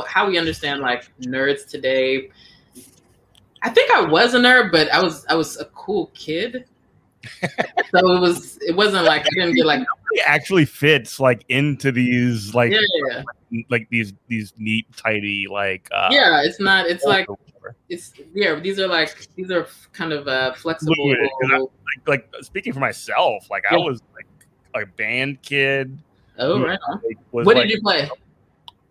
[0.08, 2.30] how we understand like nerds today.
[3.66, 6.66] I think I was a nerd, but I was I was a cool kid.
[7.42, 11.92] so it was it wasn't like I didn't get like It actually fits like into
[11.92, 13.24] these like yeah yeah
[13.72, 16.44] like these these neat tidy like uh yeah.
[16.44, 16.86] It's not.
[16.86, 17.28] It's like
[17.90, 18.60] it's yeah.
[18.60, 20.94] These are like these are kind of uh, flexible.
[20.94, 21.18] Fluid,
[21.52, 21.68] I- like
[22.06, 24.28] like speaking for myself, like I was like
[24.76, 25.98] a band kid.
[26.38, 26.78] Oh right.
[27.04, 28.10] Like, was What like did you play?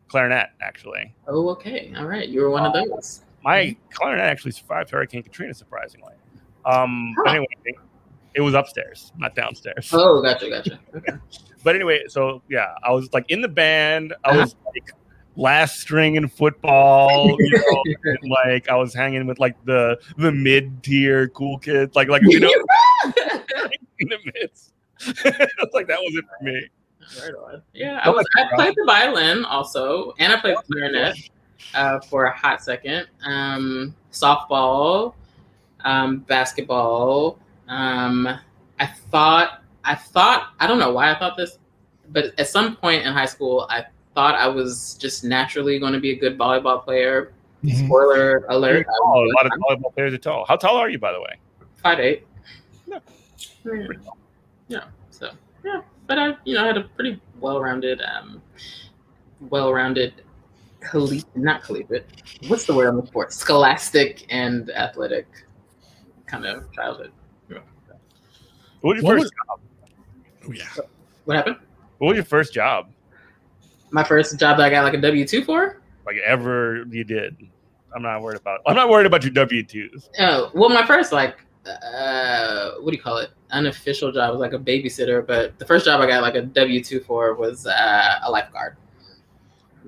[0.08, 1.14] clarinet actually.
[1.28, 1.92] Oh okay.
[1.96, 2.28] All right.
[2.28, 3.20] You were one of those.
[3.44, 6.14] My clarinet actually survived Hurricane Katrina, surprisingly.
[6.64, 7.30] Um, but Huh.
[7.36, 7.78] anyway,
[8.34, 9.90] it was upstairs, not downstairs.
[9.92, 10.80] Oh, gotcha, gotcha.
[10.96, 11.12] Okay.
[11.62, 14.14] But anyway, so yeah, I was like in the band.
[14.24, 14.92] I was like
[15.36, 17.36] last string in football.
[17.40, 21.94] You know, and, like I was hanging with like the the mid tier cool kids,
[21.96, 22.50] like like you know
[23.98, 24.72] in the midst.
[25.00, 26.68] It's like that was it for me.
[27.22, 27.62] Right on.
[27.72, 28.26] Yeah, I was.
[28.36, 31.16] I played the violin also, and I played the clarinet
[31.74, 33.06] uh, for a hot second.
[33.24, 35.14] Um, softball,
[35.84, 37.38] um, basketball.
[37.68, 38.28] Um,
[38.78, 39.62] I thought.
[39.84, 40.52] I thought.
[40.60, 41.58] I don't know why I thought this,
[42.10, 46.00] but at some point in high school, I thought I was just naturally going to
[46.00, 47.32] be a good volleyball player.
[47.64, 47.86] Mhm.
[47.86, 48.86] Spoiler alert!
[48.86, 50.44] A lot of volleyball players are tall.
[50.46, 51.38] How tall are you, by the way?
[51.82, 52.26] five eight.
[52.86, 52.98] No.
[53.64, 53.86] Yeah.
[54.68, 54.84] yeah.
[55.10, 55.30] So
[55.64, 58.42] yeah, but I you know I had a pretty well rounded, um,
[59.48, 60.23] well rounded,
[60.84, 62.06] collegiate not collegiate.
[62.48, 63.32] What's the word on the sport?
[63.32, 65.26] Scholastic and athletic
[66.26, 67.12] kind of childhood.
[68.80, 69.32] What was your What first?
[69.48, 69.60] was-
[70.46, 70.84] Oh, yeah.
[71.24, 71.56] What happened?
[71.98, 72.90] What was your first job?
[73.90, 75.80] My first job that I got like a W two for.
[76.04, 77.34] Like ever you did?
[77.96, 78.60] I'm not worried about.
[78.66, 80.10] I'm not worried about your W twos.
[80.18, 83.30] Oh well, my first like uh, what do you call it?
[83.52, 86.84] Unofficial job was like a babysitter, but the first job I got like a W
[86.84, 88.76] two for was uh, a lifeguard.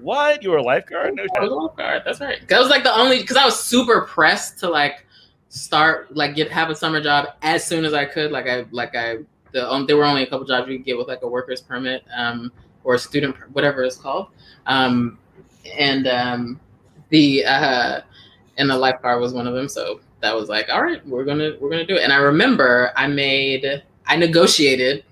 [0.07, 0.45] What?
[0.45, 1.17] You were a lifeguard?
[1.17, 2.03] No I was a lifeguard.
[2.05, 2.47] That's right.
[2.47, 5.05] That was like the only because I was super pressed to like
[5.49, 8.31] start like get have a summer job as soon as I could.
[8.31, 9.17] Like I like I
[9.51, 11.61] the um, there were only a couple jobs you could get with like a worker's
[11.61, 12.53] permit um
[12.85, 14.29] or a student whatever it's called
[14.67, 15.19] um
[15.77, 16.61] and um
[17.09, 18.01] the uh
[18.59, 19.69] and the lifeguard was one of them.
[19.69, 22.05] So that was like all right, we're gonna we're gonna do it.
[22.05, 25.03] And I remember I made I negotiated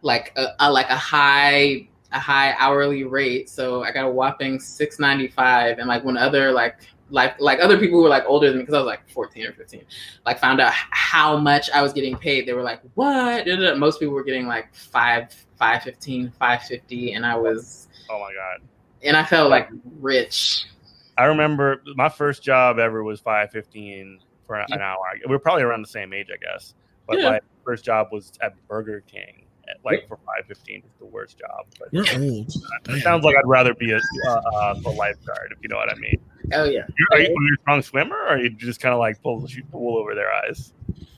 [0.00, 4.60] like a, a like a high a high hourly rate, so I got a whopping
[4.60, 5.78] six ninety five.
[5.78, 6.76] And like when other like
[7.10, 9.46] like like other people who were like older than me because I was like 14
[9.46, 9.84] or 15,
[10.24, 12.48] like found out how much I was getting paid.
[12.48, 13.46] They were like, "What?"
[13.78, 17.88] Most people were getting like five, five fifteen, five fifty, and I was.
[18.10, 18.66] Oh my god!
[19.02, 19.68] And I felt like
[20.00, 20.66] rich.
[21.18, 24.98] I remember my first job ever was five fifteen for an hour.
[25.26, 26.74] We were probably around the same age, I guess.
[27.06, 27.30] But yeah.
[27.30, 29.44] my first job was at Burger King,
[29.84, 30.82] like for five fifteen.
[30.84, 31.66] It's the worst job.
[31.78, 32.52] But you're old.
[32.88, 35.90] It sounds like I'd rather be a, uh, uh, a lifeguard, if you know what
[35.90, 36.20] I mean.
[36.52, 36.82] Oh yeah.
[36.98, 39.22] You're, are, you, are you a strong swimmer, or are you just kind of like
[39.22, 40.72] pull the wool over their eyes?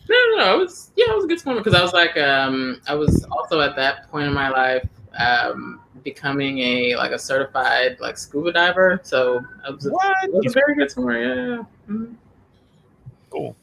[0.09, 0.45] No, no, no.
[0.45, 3.25] I was yeah, I was a good swimmer because I was like um I was
[3.31, 4.87] also at that point in my life
[5.19, 9.01] um becoming a like a certified like scuba diver.
[9.03, 11.19] So I was, a, I was a very good swimmer.
[11.19, 11.63] Yeah.
[11.89, 12.15] Mm-hmm.
[13.31, 13.57] Cool.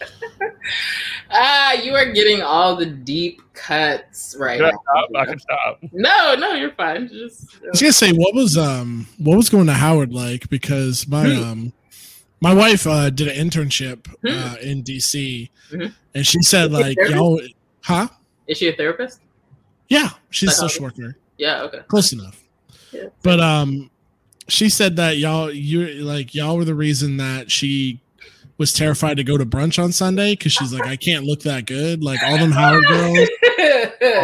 [1.30, 4.70] ah, you are getting all the deep cuts right now.
[4.70, 5.10] Stop?
[5.16, 5.78] I can stop.
[5.92, 7.08] No, no, you're fine.
[7.08, 11.06] Just I was gonna say what was um what was going to Howard like because
[11.08, 11.42] my hmm.
[11.42, 11.72] um
[12.40, 14.28] my wife uh, did an internship hmm.
[14.28, 15.86] uh, in DC mm-hmm.
[16.14, 17.40] and she said like y'all
[17.82, 18.08] huh?
[18.46, 19.20] Is she a therapist?
[19.88, 21.16] Yeah, she's a social worker.
[21.38, 21.80] Yeah, okay.
[21.88, 22.42] Close enough.
[22.92, 23.08] Yeah.
[23.22, 23.90] But um
[24.48, 28.00] she said that y'all you like y'all were the reason that she
[28.58, 31.66] was terrified to go to brunch on Sunday because she's like, I can't look that
[31.66, 32.02] good.
[32.02, 33.28] Like all them Howard girls,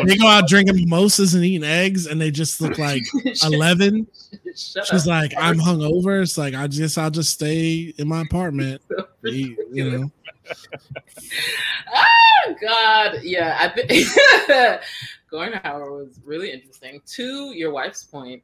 [0.06, 3.02] they go out drinking mimosas and eating eggs, and they just look like
[3.44, 4.06] eleven.
[4.54, 6.22] she's like, I'm hungover.
[6.22, 8.80] It's like I just I'll just stay in my apartment.
[9.26, 10.10] eat, you know.
[11.94, 13.58] oh God, yeah.
[13.60, 14.80] I think
[15.30, 17.00] going to Howard was really interesting.
[17.06, 18.42] To your wife's point,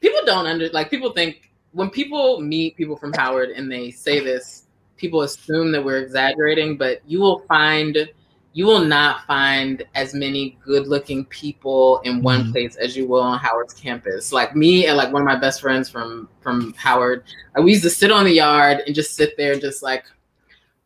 [0.00, 4.20] people don't under like people think when people meet people from Howard and they say
[4.20, 4.67] this
[4.98, 8.08] people assume that we're exaggerating, but you will find
[8.54, 12.52] you will not find as many good looking people in one mm-hmm.
[12.52, 14.32] place as you will on Howard's campus.
[14.32, 17.24] Like me and like one of my best friends from from Howard,
[17.56, 20.04] uh, we used to sit on the yard and just sit there and just like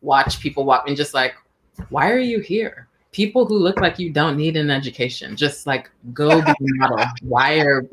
[0.01, 1.33] watch people walk and just like,
[1.89, 2.87] why are you here?
[3.13, 7.05] People who look like you don't need an education, just like go be model.
[7.21, 7.87] Why are,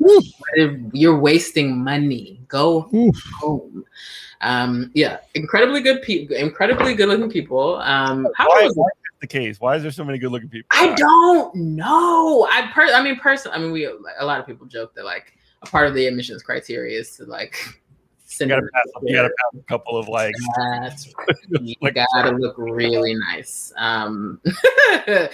[0.91, 2.41] you're wasting money?
[2.49, 3.15] Go Oof.
[3.39, 3.85] home.
[4.41, 7.77] Um, yeah, incredibly good people, incredibly good looking people.
[7.77, 8.77] Um, how why, is
[9.21, 9.61] the case?
[9.61, 10.67] Why is there so many good looking people?
[10.71, 12.47] I don't know.
[12.51, 15.37] I per, I mean, personally, I mean, we a lot of people joke that like
[15.61, 17.80] a part of the admissions criteria is to like
[18.39, 21.13] you gotta, pass, you gotta pass a couple of like That's
[21.49, 23.73] you like, gotta look really nice.
[23.77, 24.39] Um,
[25.07, 25.29] no,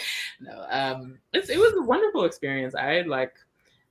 [0.70, 2.76] um, it was a wonderful experience.
[2.76, 3.34] I like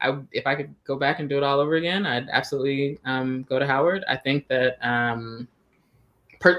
[0.00, 3.44] I if I could go back and do it all over again, I'd absolutely um,
[3.48, 4.04] go to Howard.
[4.08, 5.48] I think that um,
[6.40, 6.58] per-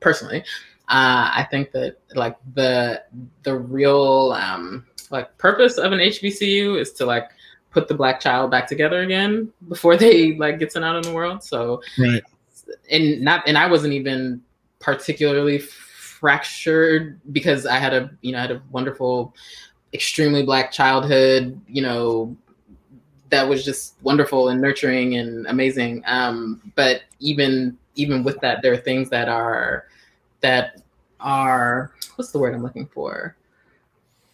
[0.00, 0.40] personally,
[0.88, 3.02] uh, I think that like the
[3.42, 7.30] the real um, like purpose of an HBCU is to like
[7.74, 11.12] put the black child back together again before they like get sent out in the
[11.12, 11.42] world.
[11.42, 12.22] So right,
[12.90, 14.40] and not and I wasn't even
[14.78, 19.34] particularly fractured because I had a you know I had a wonderful
[19.94, 22.36] extremely black childhood, you know,
[23.30, 26.02] that was just wonderful and nurturing and amazing.
[26.06, 29.86] Um, but even even with that, there are things that are
[30.40, 30.82] that
[31.20, 33.36] are what's the word I'm looking for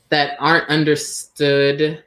[0.09, 2.03] that aren't understood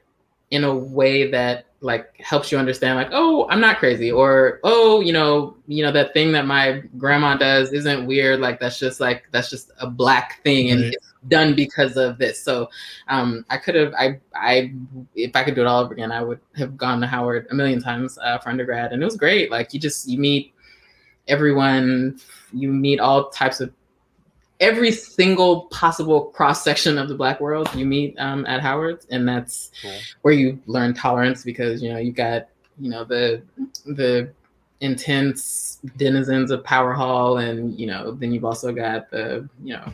[0.53, 5.01] in a way that like helps you understand like oh i'm not crazy or oh
[5.01, 8.99] you know you know that thing that my grandma does isn't weird like that's just
[8.99, 10.93] like that's just a black thing and right.
[10.93, 12.69] it's done because of this so
[13.07, 14.71] um i could have i i
[15.15, 17.55] if i could do it all over again i would have gone to howard a
[17.55, 20.53] million times uh, for undergrad and it was great like you just you meet
[21.27, 22.19] everyone
[22.53, 23.73] you meet all types of
[24.63, 29.27] every single possible cross section of the black world you meet um, at Howard, and
[29.27, 29.91] that's cool.
[30.21, 32.47] where you learn tolerance because you know you got
[32.79, 33.43] you know the
[33.85, 34.31] the
[34.79, 39.93] intense denizens of Power Hall, and you know then you've also got the you know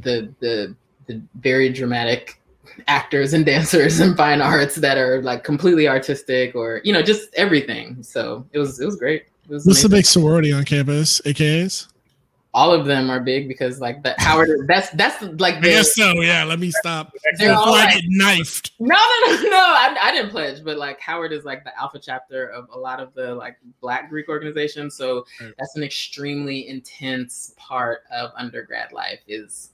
[0.00, 0.74] the the
[1.06, 2.40] the very dramatic
[2.86, 7.34] actors and dancers and fine arts that are like completely artistic or you know just
[7.34, 8.00] everything.
[8.02, 9.24] So it was it was great.
[9.48, 9.90] It was What's amazing.
[9.90, 11.20] the big sorority on campus?
[11.26, 11.88] AKAs?
[12.54, 15.94] All of them are big because like the Howard that's that's like the, I guess
[15.94, 19.96] so yeah let me stop they're all like, get knifed no no no no I,
[20.02, 23.14] I, didn't pledge but like Howard is like the alpha chapter of a lot of
[23.14, 25.52] the like black Greek organizations so right.
[25.58, 29.70] that's an extremely intense part of undergrad life is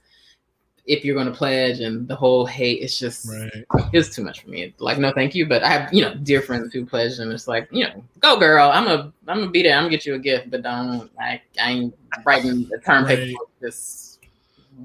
[0.89, 3.65] if you're going to pledge and the whole hate it's just right.
[3.93, 6.41] it's too much for me like no thank you but i have you know dear
[6.41, 9.63] friends who pledge and it's like you know go girl i'm a i'm gonna be
[9.63, 13.05] there i'm gonna get you a gift but don't like i ain't writing the term
[13.05, 13.19] right.
[13.19, 14.21] paper just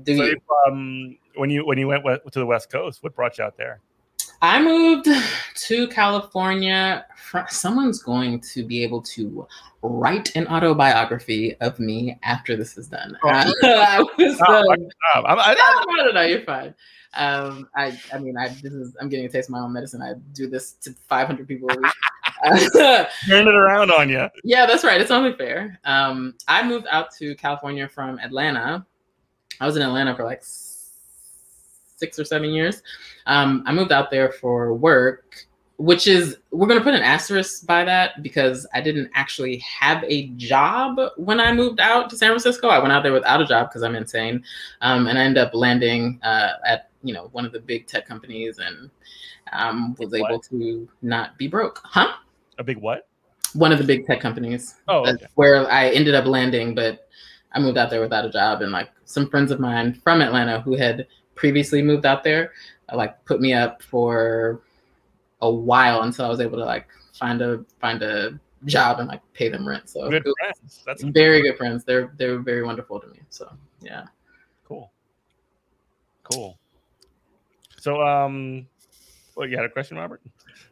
[0.03, 0.37] do so you.
[0.67, 3.79] um when you when you went to the west coast what brought you out there
[4.43, 5.07] I moved
[5.55, 7.05] to California.
[7.49, 9.47] Someone's going to be able to
[9.81, 13.17] write an autobiography of me after this is done.
[13.23, 13.29] Oh.
[13.29, 14.55] Uh, I was, um,
[15.15, 16.75] Um, I'm- I- no, no, no, no, you're fine.
[17.15, 20.01] Um, I, I mean, I this is I'm getting a taste of my own medicine.
[20.01, 21.91] I do this to 500 people a week.
[23.29, 24.27] Turn it around on you.
[24.43, 24.99] yeah, that's right.
[24.99, 25.79] It's only fair.
[25.85, 28.85] Um, I moved out to California from Atlanta.
[29.61, 30.41] I was in Atlanta for like
[32.03, 32.81] six or seven years.
[33.27, 35.45] Um, I moved out there for work,
[35.77, 40.27] which is we're gonna put an asterisk by that because I didn't actually have a
[40.51, 42.67] job when I moved out to San Francisco.
[42.67, 44.43] I went out there without a job because I'm insane,
[44.81, 48.05] um, and I ended up landing uh, at you know one of the big tech
[48.05, 48.89] companies and
[49.53, 50.29] um, was What?
[50.29, 51.79] able to not be broke.
[51.85, 52.13] Huh?
[52.57, 53.07] A big what?
[53.53, 55.25] One of the big tech companies Oh, okay.
[55.35, 57.07] where I ended up landing, but
[57.53, 58.61] I moved out there without a job.
[58.63, 61.05] And like some friends of mine from Atlanta who had
[61.36, 62.51] previously moved out there,
[62.91, 64.61] uh, like put me up for
[65.41, 69.21] a while until I was able to like find a find a job and like
[69.34, 69.89] pay them rent.
[69.89, 70.84] So good friends.
[70.86, 71.84] That's very good friends.
[71.84, 73.19] They're they're very wonderful to me.
[73.29, 74.05] So yeah.
[74.65, 74.91] cool.
[76.23, 76.57] Cool.
[77.77, 78.65] So, um,
[79.36, 80.21] well, you had a question, Robert?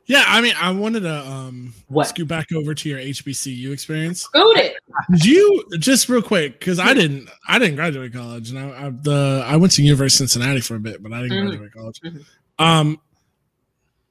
[0.05, 2.07] Yeah, I mean, I wanted to um What?
[2.07, 4.21] scoot back over to your HBCU experience.
[4.23, 4.75] Scoot it.
[5.11, 8.89] Did you just real quick because I didn't I didn't graduate college and I, I
[8.89, 11.47] the I went to University of Cincinnati for a bit, but I didn't Mhm.
[11.49, 11.99] graduate college.
[12.01, 12.23] Mhm.
[12.59, 12.99] Um,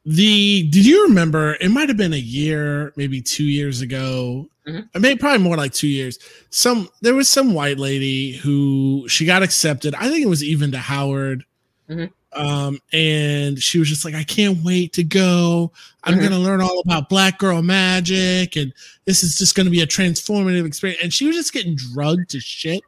[0.07, 1.57] the did you remember?
[1.61, 4.49] It might have been a year, maybe two years ago.
[4.67, 4.89] Mhm.
[4.95, 6.19] I mean, probably more like two years.
[6.51, 9.95] Some there was some white lady who she got accepted.
[9.95, 11.45] I think it was even to Howard.
[11.91, 12.11] Mhm.
[12.33, 15.73] Um, and she was just like, I can't wait to go.
[16.05, 16.23] I'm Mhm.
[16.23, 18.73] gonna learn all about black girl magic, and
[19.05, 21.01] this is just gonna be a transformative experience.
[21.03, 22.83] And she was just getting drugged to shit.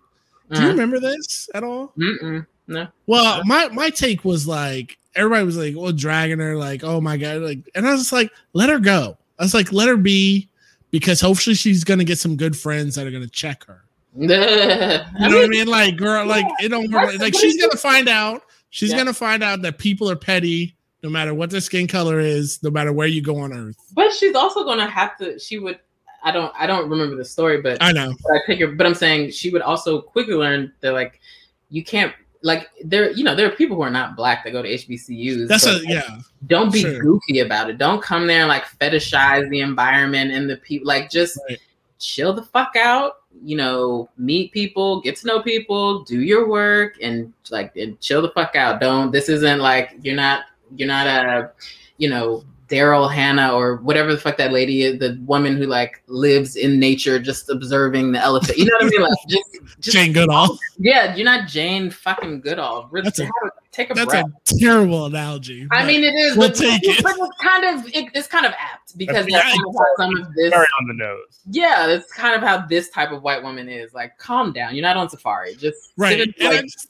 [0.53, 1.93] Do you Uh, remember this at all?
[1.99, 2.47] mm-mm.
[2.69, 2.87] No.
[3.07, 7.17] Well, my my take was like everybody was like, well, dragging her, like, oh my
[7.17, 9.19] god, like, and I was just like, let her go.
[9.39, 10.49] I was like, let her be,
[10.91, 13.83] because hopefully she's gonna get some good friends that are gonna check her.
[14.17, 15.67] You know what I mean, mean?
[15.67, 17.19] Like, girl, like it don't work.
[17.19, 18.43] Like she's gonna find out.
[18.73, 18.97] She's Yeah.
[18.97, 22.71] gonna find out that people are petty, no matter what their skin color is, no
[22.71, 23.77] matter where you go on Earth.
[23.95, 25.39] but she's also gonna have to.
[25.39, 25.79] She would.
[26.25, 26.53] I don't.
[26.59, 28.15] I don't remember the story, but I know.
[28.23, 28.69] but I her.
[28.69, 31.21] But I'm saying she would also quickly learn that like
[31.69, 33.11] you can't like there.
[33.11, 35.49] You know, there are people who are not black that go to HBCUs.
[35.49, 36.21] That's a yeah.
[36.47, 36.99] Don't be sure.
[36.99, 37.77] goofy about it.
[37.77, 40.87] Don't come there and like fetishize the environment and the people.
[40.87, 41.59] Like just Right.
[41.99, 43.17] chill the fuck out.
[43.45, 48.23] You know, meet people, get to know people, do your work, and like and chill
[48.23, 48.81] the fuck out.
[48.81, 49.11] Don't.
[49.11, 50.45] This isn't like you're not.
[50.77, 51.51] You're not a.
[51.99, 52.45] You know.
[52.69, 56.81] Daryl Hannah or whatever the fuck that lady is, the woman who like lives in
[56.81, 58.57] nature, just observing the elephant.
[58.57, 59.03] You know what I mean?
[59.03, 59.45] Like just,
[59.79, 60.59] just Jane Goodall.
[60.79, 62.89] yeah, you're not Jane fucking Goodall.
[62.91, 64.25] Really, That's a- have a- take a That's breath.
[64.27, 65.67] a terrible analogy.
[65.71, 66.37] I mean, it is.
[66.37, 67.03] we'll but, take it.
[67.03, 69.85] but it's kind of it, it's kind of apt because Yeah, that's kind of how
[69.97, 70.51] some of this.
[70.51, 71.41] Very on the nose.
[71.51, 73.93] Yeah, that's kind of how this type of white woman is.
[73.95, 74.75] Like, calm down.
[74.75, 75.55] You're not on safari.
[75.57, 76.21] Just right.
[76.21, 76.89] in- And I just,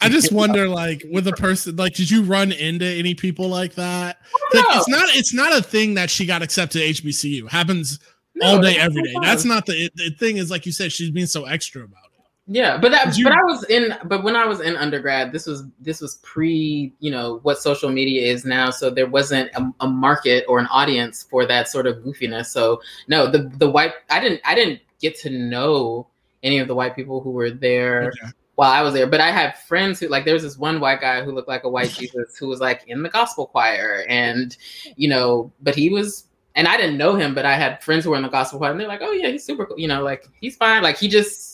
[0.00, 3.74] I just wonder, like, with a person, like, did you run into any people like
[3.76, 4.18] that?
[4.34, 4.78] Oh, like, no.
[4.78, 7.48] it's not, it's not a thing that she got accepted to HBCU.
[7.48, 8.00] Happens
[8.34, 9.12] No, all day, every day.
[9.14, 9.22] fine.
[9.22, 10.36] That's not the the thing.
[10.36, 12.03] Is like you said, she's being so extra about it.
[12.46, 15.46] Yeah, but that you, but I was in but when I was in undergrad, this
[15.46, 18.68] was this was pre, you know, what social media is now.
[18.68, 22.46] So there wasn't a, a market or an audience for that sort of goofiness.
[22.46, 26.06] So no, the the white I didn't I didn't get to know
[26.42, 28.32] any of the white people who were there Okay.
[28.56, 29.06] while I was there.
[29.06, 31.64] But I had friends who like there was this one white guy who looked like
[31.64, 34.54] a white Jesus who was like in the gospel choir and
[34.96, 36.26] you know, but he was
[36.56, 38.70] and I didn't know him, but I had friends who were in the gospel choir
[38.70, 40.82] and they're like, Oh yeah, he's super cool, you know, like he's fine.
[40.82, 41.53] Like he just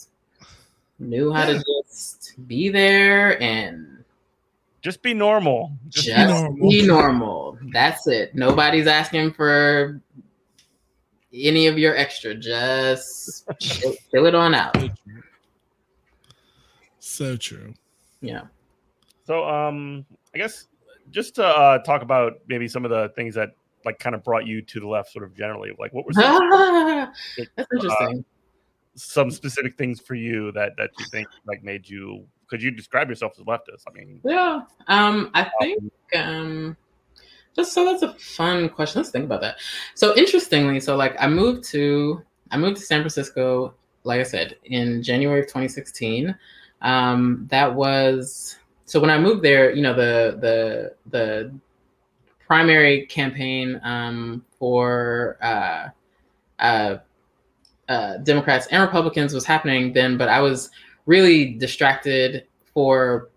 [1.01, 1.59] knew how Yeah.
[1.59, 4.05] to just be there and
[4.82, 5.72] Just be normal.
[5.88, 7.55] just, Just be be, normal.
[7.55, 7.59] normal.
[7.72, 8.34] That's it.
[8.34, 10.01] Nobody's asking for
[11.34, 12.34] any of your extra.
[12.34, 14.76] Just chill, chill it on out.
[16.98, 17.74] So true.
[18.20, 18.42] Yeah.
[19.24, 20.66] So, um, I guess
[21.11, 23.51] just to uh, talk about maybe some of the things that
[23.84, 25.70] like kind of brought you to the left, sort of generally.
[25.78, 27.12] Like, what were that,
[27.57, 28.24] That's interesting.
[29.03, 32.26] Some specific things for you that that you think like made you?
[32.48, 33.84] Could you describe yourself as leftist?
[33.88, 34.62] I mean, Yeah.
[34.88, 35.82] Um, I think
[36.14, 36.76] um
[37.57, 39.01] just so that's a fun question.
[39.01, 39.57] Let's think about that.
[39.94, 43.74] So interestingly, so like I moved to I moved to San Francisco,
[44.05, 46.34] like I said, in January of 2016.
[46.82, 51.55] Um, that was so when I moved there, you know, the the the
[52.46, 55.88] primary campaign um for uh
[56.59, 56.96] uh
[57.91, 60.70] uh, Democrats and Republicans was happening then, but I was
[61.07, 63.30] really distracted for,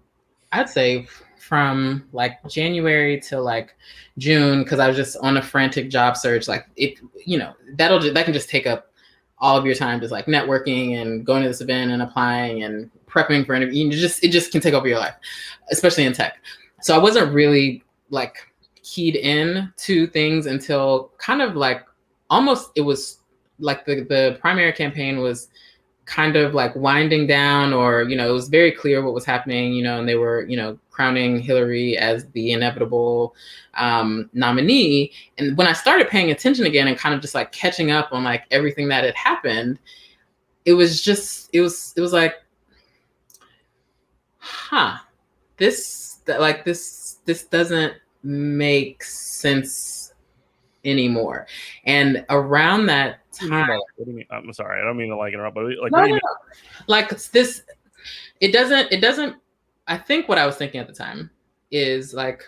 [0.51, 1.07] I'd say,
[1.39, 3.75] from like January to like
[4.19, 6.47] June because I was just on a frantic job search.
[6.47, 8.91] Like it, you know, that'll that can just take up
[9.39, 12.91] all of your time, just like networking and going to this event and applying and
[13.07, 13.85] prepping for interview.
[13.85, 15.15] You just it just can take over your life,
[15.71, 16.37] especially in tech.
[16.81, 18.37] So I wasn't really like
[18.83, 21.85] keyed in to things until kind of like
[22.29, 23.17] almost it was
[23.59, 25.49] like the the primary campaign was
[26.05, 29.71] kind of like winding down or you know it was very clear what was happening
[29.71, 33.33] you know and they were you know crowning hillary as the inevitable
[33.75, 35.11] um, nominee.
[35.37, 38.23] And when i started paying attention again and kind of just like catching up on
[38.23, 39.79] like everything that had happened
[40.65, 42.35] it was just it was it was like
[44.37, 44.97] huh
[45.57, 47.93] this like this this doesn't
[48.23, 50.02] make sense
[50.85, 51.47] anymore
[51.85, 54.25] and around that time what do you mean?
[54.29, 56.19] I'm sorry, I don't mean to like interrupt, but like, no, what do you no,
[56.23, 56.53] no.
[56.87, 57.63] like this
[58.41, 59.35] it doesn't it doesn't
[59.87, 61.29] i think what i was thinking at the time
[61.71, 62.43] is like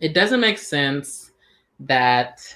[0.00, 1.32] it doesn't make sense
[1.80, 2.54] that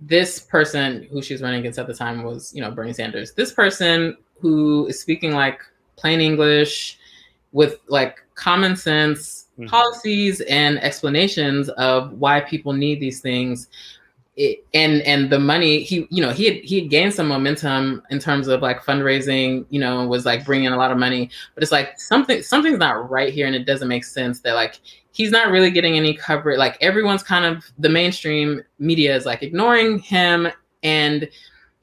[0.00, 3.52] this person who she's running against at the time was you know bernie sanders this
[3.52, 5.60] person who is speaking like
[5.96, 6.98] plain english
[7.52, 9.68] with like common sense Mhm.
[9.68, 13.66] policies and explanations of why people need these things.
[14.36, 18.02] It, and and the money he you know he had he had gained some momentum
[18.10, 21.28] in terms of like fundraising you know was like bringing a lot of money.
[21.54, 24.78] But it's like something something's not right here and it doesn't make sense that like
[25.10, 26.56] he's not really getting any coverage.
[26.58, 30.46] Like everyone's kind of the mainstream media is like ignoring him
[30.84, 31.28] and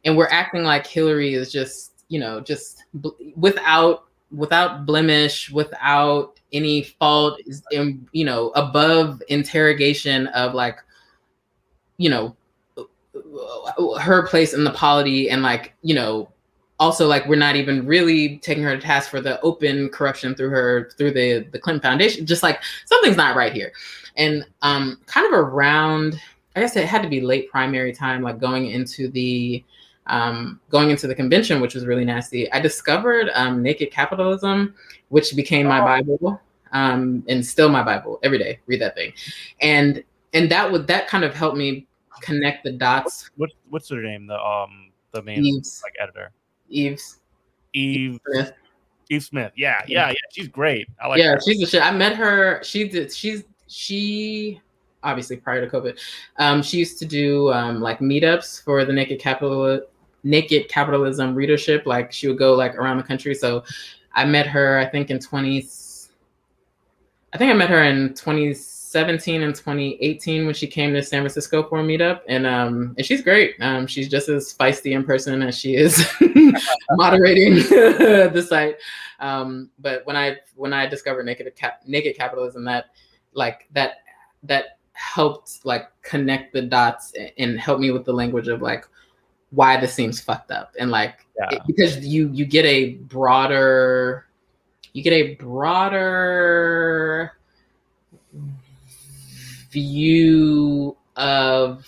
[0.05, 6.39] and we're acting like hillary is just you know just bl- without without blemish without
[6.53, 7.39] any fault
[7.71, 10.77] in, you know above interrogation of like
[11.97, 12.35] you know
[13.99, 16.29] her place in the polity and like you know
[16.79, 20.49] also like we're not even really taking her to task for the open corruption through
[20.49, 22.25] her through the the clinton foundation.
[22.25, 23.71] Just like something's not right here.
[24.17, 26.19] And um kind of around
[26.55, 29.63] i guess it had to be late primary time like going into the
[30.07, 34.73] um going into the convention which was really nasty i discovered um naked capitalism
[35.09, 36.39] which became my bible
[36.73, 39.11] um and still my bible every day read that thing
[39.61, 40.03] and
[40.33, 41.87] and that would that kind of helped me
[42.21, 44.27] connect the dots What what's her name?
[44.27, 45.81] The um the main Yves.
[45.83, 46.31] like editor
[46.69, 47.19] Yves.
[47.73, 48.53] Yves Smith.
[49.09, 49.51] Yves Smith.
[49.55, 50.13] Yeah, yeah, yeah.
[50.31, 50.87] She's great.
[51.01, 51.41] I like yeah, her.
[51.41, 51.83] she's the shit.
[51.83, 52.63] I met her.
[52.63, 53.13] She did.
[53.13, 54.61] She's she
[55.03, 55.99] obviously prior to COVID.
[56.37, 59.81] Um, she used to do um like meetups for the Naked Capital
[60.25, 61.85] Naked Capitalism readership.
[61.85, 63.33] Like she would go like around the country.
[63.33, 63.63] So
[64.13, 64.77] I met her.
[64.77, 65.69] I think in twenty.
[67.31, 71.63] I think I met her in 2017 and 2018 when she came to San Francisco
[71.63, 73.55] for a meetup, and um, and she's great.
[73.61, 76.09] Um, she's just as feisty in person as she is
[76.91, 78.77] moderating the site.
[79.19, 82.85] Um, but when I when I discovered naked cap, naked capitalism, that
[83.33, 83.97] like that
[84.43, 88.87] that helped like connect the dots and help me with the language of like
[89.51, 91.55] why this seems fucked up and like Yeah.
[91.57, 94.25] it- because you you get a broader
[94.93, 97.33] you get a broader
[99.71, 101.85] view of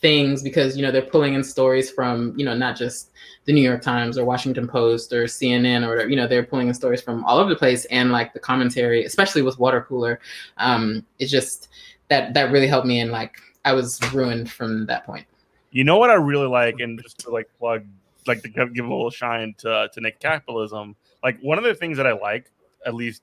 [0.00, 3.10] things because you know they're pulling in stories from you know not just
[3.46, 6.08] the New York Times or Washington Post or CNN or whatever.
[6.08, 9.04] You know they're pulling in stories from all over the place and like the commentary,
[9.04, 10.20] especially with Water Cooler,
[10.58, 11.68] um, it's just
[12.08, 15.26] that that really helped me and like I was ruined from that point.
[15.70, 17.84] You know what I really like, and just to like plug,
[18.26, 20.96] like to give give a little shine to to Nick capitalism.
[21.22, 22.50] Like one of the things that I like,
[22.86, 23.22] at least,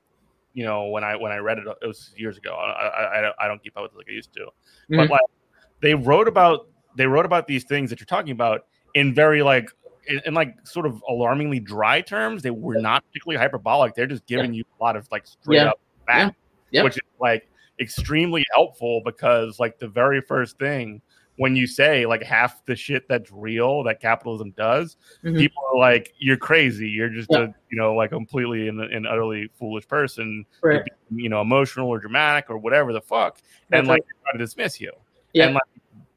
[0.53, 2.53] you know, when I when I read it, it was years ago.
[2.53, 4.47] I I, I, don't, keep up with it like I used to,
[4.89, 5.09] but Mhm.
[5.09, 5.21] like
[5.81, 9.69] they wrote about they wrote about these things that you're talking about in very like
[10.07, 12.41] in, in like sort of alarmingly dry terms.
[12.43, 13.93] They were not particularly hyperbolic.
[13.93, 15.69] They're just giving you a lot of like straight Yeah.
[15.69, 16.37] up facts,
[16.71, 16.83] Yeah.
[16.83, 21.01] which is like extremely helpful because like the very first thing
[21.37, 25.37] when you say like half the shit that's real that capitalism does, Mhm.
[25.37, 26.89] people are like, "You're crazy.
[26.89, 27.39] You're just Yeah.
[27.39, 30.45] a you know like completely an, an utterly foolish person.
[30.61, 30.81] Right.
[31.15, 33.37] You know, emotional or dramatic or whatever the fuck."
[33.69, 34.91] That's and like try to dismiss you.
[35.33, 35.45] Yeah.
[35.45, 35.63] And like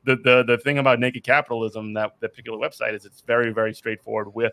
[0.04, 3.74] the, the the thing about naked capitalism that that particular website is it's very very
[3.74, 4.52] straightforward with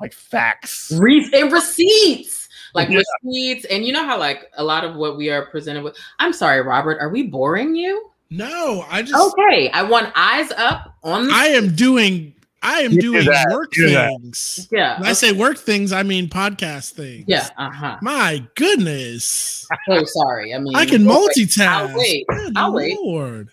[0.00, 0.92] like facts.
[0.96, 3.00] Re- and receipts like Yeah.
[3.24, 6.32] receipts and you know how like a lot of what we are presented with i'm
[6.32, 11.28] sorry robert are we boring you No, I just okay i want eyes up on
[11.28, 12.32] the I am doing
[12.66, 14.08] I am You do doing that, work do that.
[14.08, 14.68] things.
[14.72, 17.24] yeah When I say work things, I mean podcast things.
[17.28, 19.66] yeah uh-huh My goodness.
[19.88, 21.36] oh sorry i mean I can I'll wait.
[21.36, 21.66] multitask.
[21.68, 22.24] I'll wait.
[22.28, 22.98] Good I'll wait.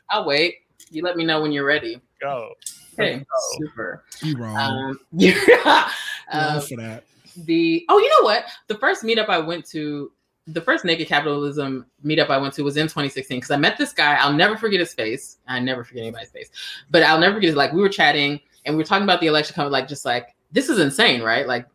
[0.10, 0.56] I'll wait
[0.92, 2.54] you let me know when you're ready Go.
[2.94, 3.26] okay go.
[3.60, 4.58] super You wrong.
[4.58, 5.90] um yeah
[6.34, 7.04] Wrong um, for that.
[7.46, 10.12] the oh you know what the first meetup i went to
[10.54, 13.94] the first naked capitalism meetup I went to was in 2016 because I met this
[13.94, 14.16] guy.
[14.16, 15.38] I'll never forget his face.
[15.48, 16.50] I never forget anybody's face,
[16.90, 17.50] but I'll never forget.
[17.50, 19.72] His, like we were chatting and we were talking about the election coming.
[19.72, 21.48] Like just like this is insane, right?
[21.48, 21.68] Like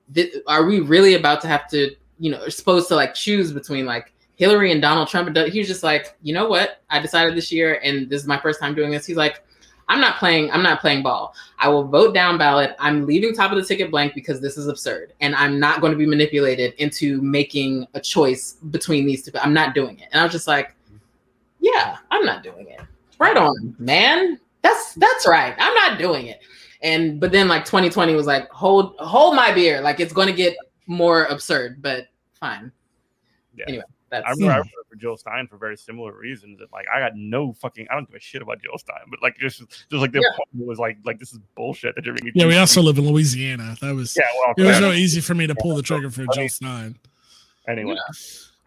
[0.47, 4.13] are we really about to have to you know supposed to like choose between like
[4.37, 5.37] Hillary and Donald Trump?
[5.37, 6.83] He was just like, you know what?
[6.91, 9.07] I decided this year, and this is my first time doing this.
[9.07, 9.43] He's like,
[9.89, 10.51] I'm not playing.
[10.51, 11.35] I'm not playing ball.
[11.59, 12.75] I will vote down ballot.
[12.79, 15.93] I'm leaving top of the ticket blank because this is absurd, and I'm not going
[15.93, 19.31] to be manipulated into making a choice between these two.
[19.41, 20.09] I'm not doing it.
[20.11, 20.75] And I was just like,
[21.61, 22.81] yeah, I'm not doing it.
[23.19, 24.41] Right on, man.
[24.63, 25.55] That's that's right.
[25.59, 26.41] I'm not doing it.
[26.83, 29.81] And but then like 2020 was like, hold hold my beer.
[29.81, 30.57] Like it's going to get
[30.87, 32.73] more absurd, but fine.
[33.55, 33.65] Yeah.
[33.69, 34.63] Anyway, that's I remember I hmm.
[34.63, 36.61] voted for Jill Stein for very similar reasons.
[36.61, 39.23] And like I got no fucking I don't give a shit about Jill Stein, but
[39.23, 40.37] like just just like the Yeah.
[40.37, 42.33] point was like like this is bullshit that you're making.
[42.35, 43.77] Yeah, we also live in Louisiana.
[43.81, 44.25] That was yeah.
[44.35, 44.81] Well, it was fair.
[44.81, 46.99] no easy for me to pull the trigger for Jill Stein.
[47.69, 47.97] anyway.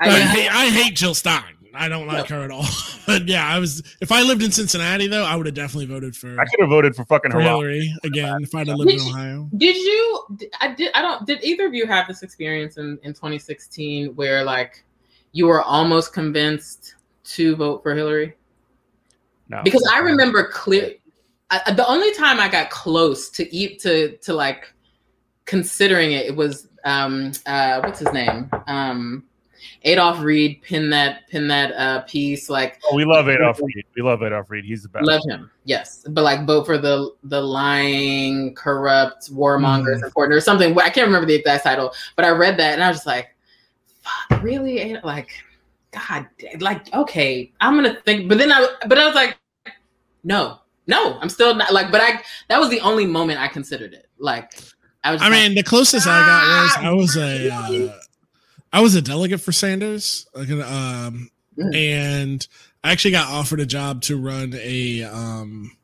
[0.01, 1.57] I, I, hate, I hate Jill Stein.
[1.73, 2.65] I don't like her at all.
[3.07, 3.83] but yeah, I was.
[4.01, 6.69] If I lived in Cincinnati, though, I would have definitely voted for, I could have
[6.69, 7.87] voted for fucking for Hillary.
[7.87, 9.49] Hillary again if I'd have lived in Did you- Ohio.
[9.57, 10.27] Did you?
[10.61, 10.91] I did.
[10.95, 11.25] I don't.
[11.25, 14.83] Did either of you have this experience in in 2016 where like
[15.31, 18.35] you were almost convinced to vote for Hillary?
[19.49, 20.93] No, Because I remember clear.
[21.51, 24.71] I, the only time I got close to eat to to like
[25.45, 29.23] considering it, it was um uh what's his name um
[29.83, 33.85] Adolph Reed pin that pin that uh piece like Oh, we love Adolph Reed.
[33.95, 34.63] We love Adolph Reed.
[34.63, 35.05] He's the best.
[35.05, 40.41] Love him, yes, but like vote for the the lying, corrupt warmonger is important or
[40.41, 40.77] something.
[40.79, 43.35] I can't remember the exact title, but I read that and I was just like,
[44.29, 45.29] "Fuck, really?" Like,
[45.91, 46.27] God,
[46.59, 48.29] like, okay, I'm gonna think.
[48.29, 49.37] But then I, but I was like,
[50.23, 51.91] no, no, I'm still not like.
[51.91, 54.07] But I, that was the only moment I considered it.
[54.17, 54.51] Like,
[55.03, 55.21] I was.
[55.21, 57.89] I like, mean, the closest I got was Ah, I was a really?
[57.89, 57.93] uh,
[58.71, 61.75] I was a delegate for Sanders, like um, Mm.
[61.75, 62.47] and
[62.85, 65.75] I actually got offered a job to run a um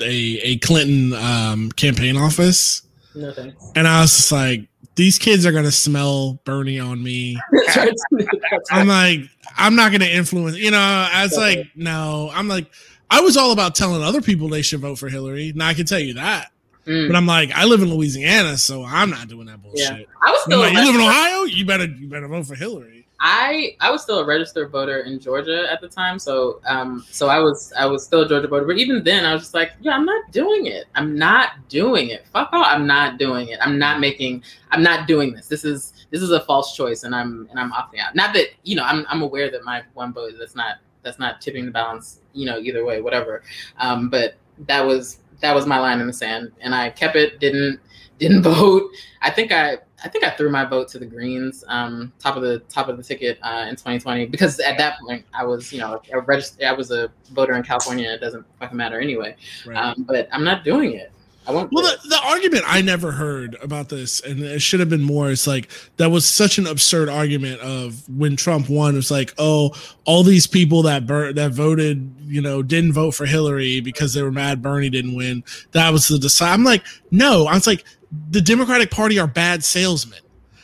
[0.00, 0.08] a
[0.42, 2.80] a Clinton um campaign office,
[3.14, 3.62] no thanks.
[3.76, 4.68] and I was just like,
[5.00, 7.38] these kids are gonna smell Bernie on me.
[8.70, 9.20] I'm like,
[9.56, 10.58] I'm not gonna influence.
[10.58, 12.30] You know, I was like, no.
[12.34, 12.66] I'm like,
[13.10, 15.52] I was all about telling other people they should vote for Hillary.
[15.56, 16.52] Now I can tell you that,
[16.86, 17.08] Mm.
[17.08, 20.06] but I'm like, I live in Louisiana, so I'm not doing that bullshit.
[20.22, 20.58] I was still.
[20.60, 21.42] like, you live in Ohio?
[21.44, 22.99] You better you better vote for Hillary.
[23.20, 27.28] I I was still a registered voter in Georgia at the time, so um so
[27.28, 29.72] I was I was still a Georgia voter, but even then I was just like,
[29.80, 30.86] yeah, I'm not doing it.
[30.94, 32.26] I'm not doing it.
[32.32, 32.66] Fuck off.
[32.66, 33.58] I'm not doing it.
[33.60, 34.42] I'm not making.
[34.70, 35.48] I'm not doing this.
[35.48, 38.14] This is this is a false choice, and I'm and I'm opting out.
[38.14, 41.42] Not that you know I'm I'm aware that my one vote that's not that's not
[41.42, 42.20] tipping the balance.
[42.32, 43.42] You know, either way, whatever.
[43.78, 47.38] Um, but that was that was my line in the sand, and I kept it.
[47.38, 47.80] Didn't
[48.18, 48.90] didn't vote.
[49.20, 52.42] I think I I think I threw my vote to the Greens, um, top of
[52.42, 55.80] the top of the ticket uh, in 2020 because at that point I was, you
[55.80, 58.10] know, a I was a voter in California.
[58.10, 59.36] It doesn't fucking matter anyway.
[59.74, 61.12] Um, but I'm not doing it.
[61.52, 65.30] Well, the, the argument I never heard about this, and it should have been more.
[65.30, 68.96] It's like that was such an absurd argument of when Trump won.
[68.96, 69.74] It's like, oh,
[70.04, 74.22] all these people that bur- that voted, you know, didn't vote for Hillary because they
[74.22, 75.44] were mad Bernie didn't win.
[75.72, 76.52] That was the decide.
[76.52, 77.46] I'm like, no.
[77.46, 77.84] I was like,
[78.30, 80.20] the Democratic Party are bad salesmen.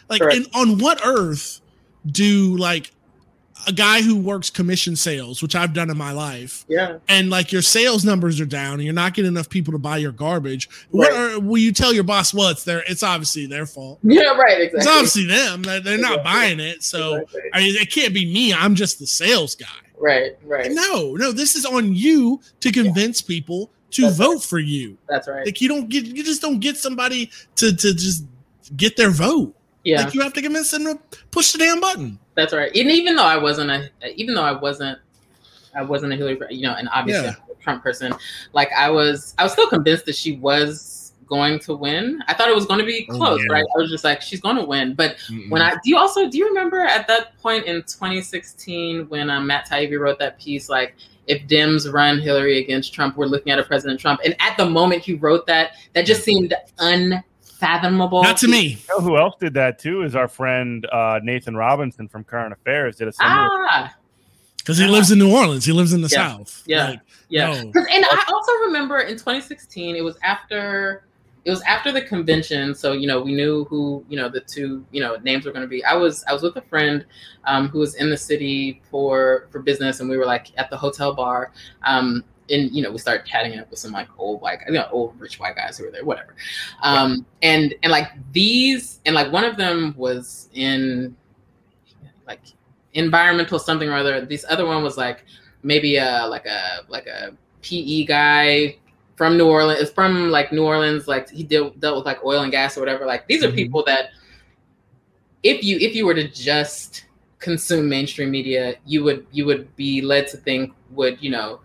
[0.08, 0.36] Like, Correct.
[0.36, 1.60] in, on what earth
[2.06, 2.92] do like
[3.66, 7.50] a guy who works commission sales, which I've done in my life, yeah, and like
[7.52, 10.68] your sales numbers are down and you're not getting enough people to buy your garbage.
[10.90, 11.34] What Right.
[11.34, 13.98] are, will you tell your boss well it's their it's obviously their fault.
[14.04, 14.78] Yeah, right, exactly.
[14.78, 15.62] it's obviously them.
[15.62, 16.32] They're, they're not Exactly.
[16.32, 16.82] buying it.
[16.82, 17.40] So Exactly.
[17.54, 18.52] i mean it can't be me.
[18.54, 19.66] I'm just the sales guy.
[19.98, 20.70] Right, right.
[20.72, 24.98] no no this is on you to convince people to That's vote for you.
[25.08, 25.44] That's right.
[25.46, 28.24] like you don't get you just don't get somebody to to just
[28.76, 29.54] get their vote.
[29.84, 30.98] Yeah, like you have to convince them to
[31.30, 32.70] push the damn button that's right.
[32.76, 34.98] And even though I wasn't a, even though I wasn't,
[35.74, 37.34] I wasn't a Hillary, you know, and obviously Yeah.
[37.60, 38.14] Trump person.
[38.52, 42.22] Like I was, I was still convinced that she was going to win.
[42.28, 43.54] I thought it was going to be Oh, close, yeah.
[43.54, 43.64] right?
[43.74, 44.94] I was just like, she's going to win.
[44.94, 45.16] But
[45.48, 49.46] when I do you also do you remember at that point in 2016 when um,
[49.46, 50.94] Matt Taibbi wrote that piece like
[51.26, 54.20] if Dems run Hillary against Trump, we're looking at a President Trump.
[54.24, 56.54] And at the moment he wrote that, that just seemed
[57.60, 58.22] unfathomable.
[58.22, 60.02] not to me You know who else did that too?
[60.02, 63.34] Is our friend uh, Nathan Robinson from Current Affairs did a similar.
[63.50, 63.94] Ah,
[64.58, 66.28] because he lives in new orleans he lives in the Yeah.
[66.28, 66.88] south Yeah.
[66.90, 67.46] Like, yeah.
[67.62, 67.70] no.
[67.72, 71.02] 'Cause- and I also remember in 2016, it was after
[71.44, 74.84] it was after the convention, so you know we knew who you know the two
[74.90, 75.84] you know names were going to be.
[75.84, 77.06] I was I was with a friend
[77.44, 80.76] um, who was in the city for for business, and we were like at the
[80.76, 81.52] hotel bar.
[81.84, 84.88] Um, and you know we started chatting up with some like old white you know
[84.92, 86.34] old rich white guys who were there whatever
[86.82, 91.14] um and and like these and like one of them was in
[92.26, 92.40] like
[92.94, 94.24] environmental something or other.
[94.24, 95.24] This other one was like
[95.62, 97.32] maybe a like a like a
[97.62, 98.76] PE guy
[99.16, 99.80] from New Orleans.
[99.80, 101.06] It's from like New Orleans.
[101.06, 103.06] Like he dealt dealt with like oil and gas or whatever.
[103.06, 103.54] Like these are Mhm.
[103.54, 104.10] people that
[105.42, 107.04] if you if you were to just
[107.38, 111.60] consume mainstream media, you would you would be led to think would you know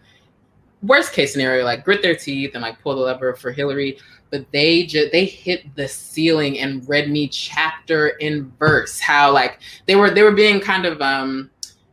[0.82, 3.98] worst case scenario like grit their teeth and like pull the lever for Hillary,
[4.30, 9.60] but they just they hit the ceiling and read me chapter and verse how like
[9.86, 11.50] they were they were being kind of um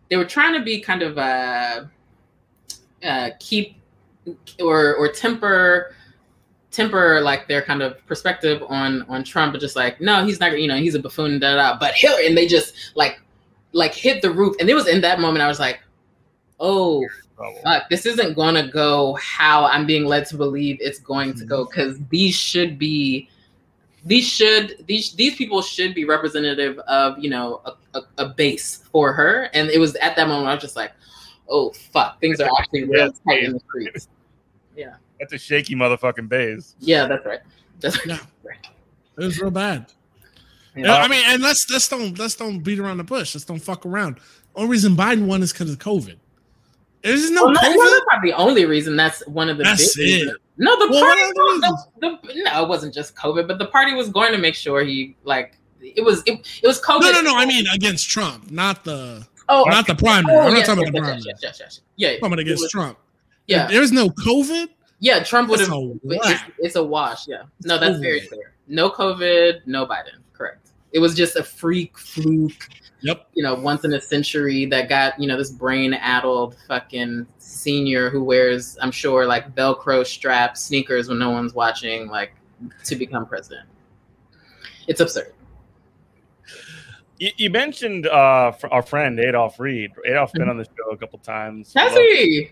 [0.08, 1.84] they were trying to be kind of uh
[3.04, 3.76] uh keep
[4.60, 5.94] or or temper
[6.70, 10.58] temper like their kind of perspective on on Trump, but just like no, he's not.
[10.58, 11.38] You know, he's a buffoon.
[11.38, 11.78] Da da.
[11.78, 13.20] But Hillary, and they just like
[13.72, 14.56] like hit the roof.
[14.60, 15.80] And it was in that moment I was like,
[16.60, 17.06] oh
[17.38, 17.60] Trouble.
[17.64, 21.62] fuck, this isn't gonna go how I'm being led to believe it's going to go.
[21.62, 21.70] Mm-hmm.
[21.70, 23.28] Because these should be.
[24.04, 28.82] These should these these people should be representative of you know a, a, a base
[28.92, 30.92] for her, and it was at that moment I was just like,
[31.48, 34.08] oh fuck, things are actually real tight in the streets.
[34.76, 36.74] Yeah that's a shaky motherfucking base.
[36.80, 37.40] Yeah, that's right.
[37.80, 38.20] That's right.
[39.16, 39.86] It was real bad.
[40.76, 40.94] Yeah.
[40.94, 43.34] I mean, and let's let's don't let's don't beat around the bush.
[43.34, 44.20] Let's don't fuck around.
[44.54, 46.18] Only reason Biden won is because of COVID.
[47.02, 47.76] There's no Well, no, COVID.
[47.76, 48.96] well, that's not the only reason.
[48.96, 50.36] That's one of the That's big it.
[50.56, 51.22] No, the Well, party.
[51.22, 54.54] was- the, the, no, it wasn't just COVID, but the party was going to make
[54.56, 57.00] sure he like it was it, it was COVID.
[57.02, 57.36] no, no, no.
[57.36, 60.36] I mean against Trump, not the oh, not the primary.
[60.36, 61.22] oh, I'm not yes, talking yes, about the yes, primary.
[61.26, 61.80] yes, yes, yes.
[61.96, 62.98] Yeah, I'm talking against was- Trump.
[63.46, 64.68] yeah, If there's no COVID.
[64.98, 65.22] yeah.
[65.22, 65.70] Trump would have.
[65.72, 67.28] It's, it's a wash.
[67.28, 68.54] Yeah, no, that's very clear.
[68.66, 70.18] No COVID, no Biden.
[70.32, 70.70] Correct.
[70.92, 72.68] It was just a freak fluke.
[73.00, 73.28] Yep.
[73.34, 78.10] you know, once in a century that got, you know, this brain addled fucking senior
[78.10, 82.32] who wears, I'm sure, like Velcro strap sneakers when no one's watching, like
[82.84, 83.68] to become president.
[84.88, 85.32] It's absurd.
[87.18, 89.92] You, you mentioned uh, our friend Adolph Reed.
[90.06, 91.72] Adolph's been on the show a couple times.
[91.74, 92.50] Has he?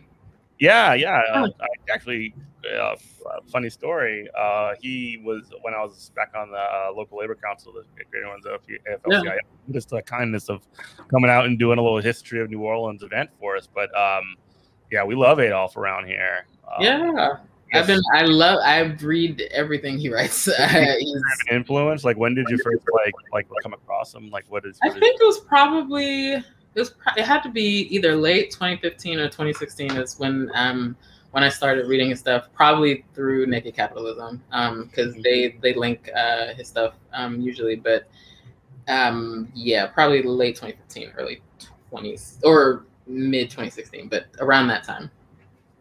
[0.58, 1.22] Yeah, yeah.
[1.32, 1.48] Uh.
[1.60, 2.34] I, actually,
[2.74, 2.96] uh,
[3.28, 4.28] uh, funny story.
[4.36, 8.26] Uh, he was when I was back on the uh, local labor council, the Greater
[8.26, 9.38] Orleans AFL-CIO.
[9.72, 10.62] Just the kindness of
[11.08, 13.68] coming out and doing a little history of New Orleans event for us.
[13.72, 14.36] But um,
[14.90, 16.46] yeah, we love Adolph around here.
[16.66, 17.36] Um, Yeah.
[17.74, 20.44] I've been, I love, I read everything he writes.
[20.56, 20.60] He's-
[21.50, 22.04] an influence.
[22.04, 24.30] Like, when did you first like like come across him?
[24.30, 24.78] Like, what is?
[24.84, 26.44] I what is- think it was probably it
[26.74, 30.96] was it had to be either late 2015 or 2016 is when um
[31.36, 36.08] when I started reading his stuff probably through Naked Capitalism um because they they link
[36.16, 38.08] uh his stuff um usually but
[38.88, 41.42] um yeah probably late 2015 early
[41.92, 45.10] 20s or mid 2016 but around that time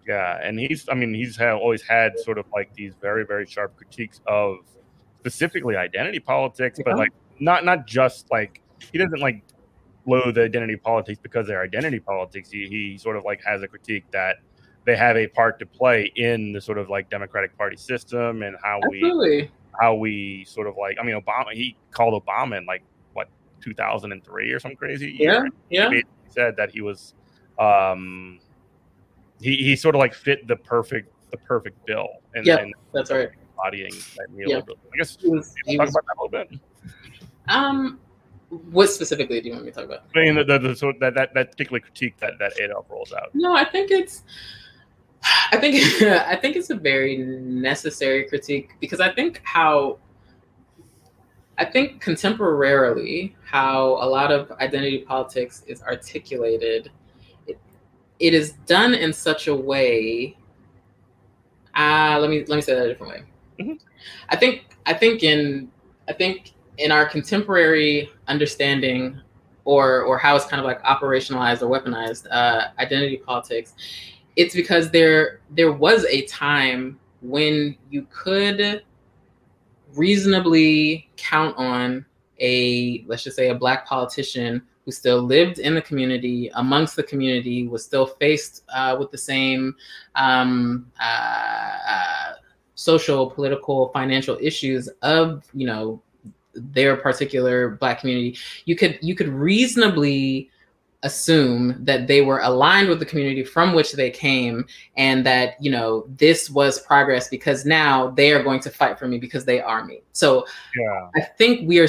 [0.05, 3.45] Yeah, and he's I mean he's had, always had sort of like these very very
[3.45, 4.57] sharp critiques of
[5.19, 7.03] specifically identity politics, but Yeah.
[7.03, 9.41] like not not just like he doesn't like
[10.05, 12.51] loathe identity politics because they're identity politics.
[12.51, 14.35] He he sort of like has a critique that
[14.85, 18.55] they have a part to play in the sort of like Democratic Party system and
[18.63, 22.83] how we how we sort of like I mean Obama he called Obama in like
[23.13, 23.27] what
[23.61, 27.13] 2003 or some crazy yeah year yeah basically said that he was
[27.59, 28.39] um
[29.41, 33.11] he, he sort of like fit the perfect the perfect bill and, Yep, and that's
[33.11, 34.59] right embodying that Yeah.
[34.59, 34.77] neoliberalism.
[34.93, 36.59] I guess he was, he talk was about that a little bit.
[37.49, 37.99] um
[38.71, 40.99] what specifically do you want me to talk about I mean the, the, the sort
[40.99, 43.31] that, that that particular critique that that Adolph rolls out.
[43.33, 44.23] No, I think it's
[45.51, 49.99] I think I think it's a very necessary critique because I think how
[51.57, 56.91] I think contemporarily how a lot of identity politics is articulated
[57.47, 57.57] it,
[58.19, 60.37] it is done in such a way
[61.75, 63.23] uh let me let me say that a different way.
[63.59, 63.79] Mhm.
[64.29, 65.71] I think I think in
[66.07, 69.19] I think in our contemporary understanding
[69.65, 73.73] or or how it's kind of like operationalized or weaponized uh, identity politics,
[74.35, 78.83] it's because there there was a time when you could
[79.95, 82.05] reasonably count on
[82.39, 87.03] a let's just say a black politician who still lived in the community amongst the
[87.03, 89.75] community was still faced uh, with the same
[90.15, 92.33] um, uh, uh,
[92.75, 96.01] social political financial issues of you know
[96.53, 98.37] their particular black community.
[98.65, 100.49] You could you could reasonably
[101.05, 104.65] assume that they were aligned with the community from which they came
[104.97, 109.07] and that you know this was progress because now they are going to fight for
[109.07, 110.45] me because they are me so
[110.75, 111.09] Yeah.
[111.15, 111.87] i think we are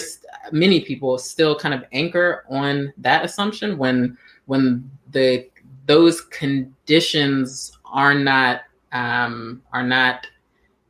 [0.52, 5.48] many people still kind of anchor on that assumption when when the
[5.86, 8.62] those conditions are not
[8.92, 10.26] um are not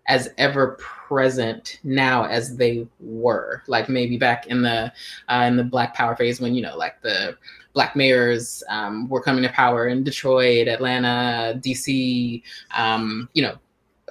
[0.09, 4.93] as ever present now as they were like maybe back in the
[5.29, 7.37] uh, in the black power phase when you know like the
[7.77, 12.43] black mayors um, were coming to power in detroit atlanta dc
[12.75, 13.55] um, you know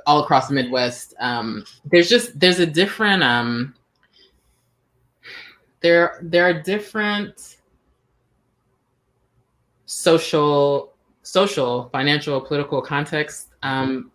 [0.06, 3.74] all across the midwest um, there's just there's a different um,
[5.82, 7.58] there there are different
[9.88, 10.94] social
[11.24, 14.12] social financial political contexts um,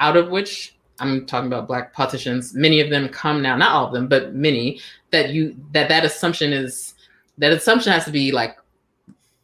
[0.00, 2.54] out of which I'm talking about black politicians.
[2.54, 4.80] Many of them come now, not all of them, but many
[5.10, 6.94] that you that that assumption is
[7.38, 8.56] that assumption has to be like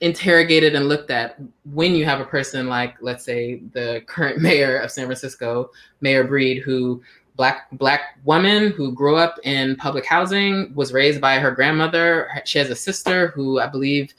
[0.05, 1.41] interrogated and looked at
[1.73, 5.71] when you have a person like let's say the current mayor of San Francisco,
[6.03, 7.03] Mayor Breed, who
[7.37, 12.29] black black woman who grew up in public housing, was raised by her grandmother.
[12.45, 14.13] She has a sister who I believe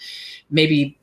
[0.50, 0.98] maybe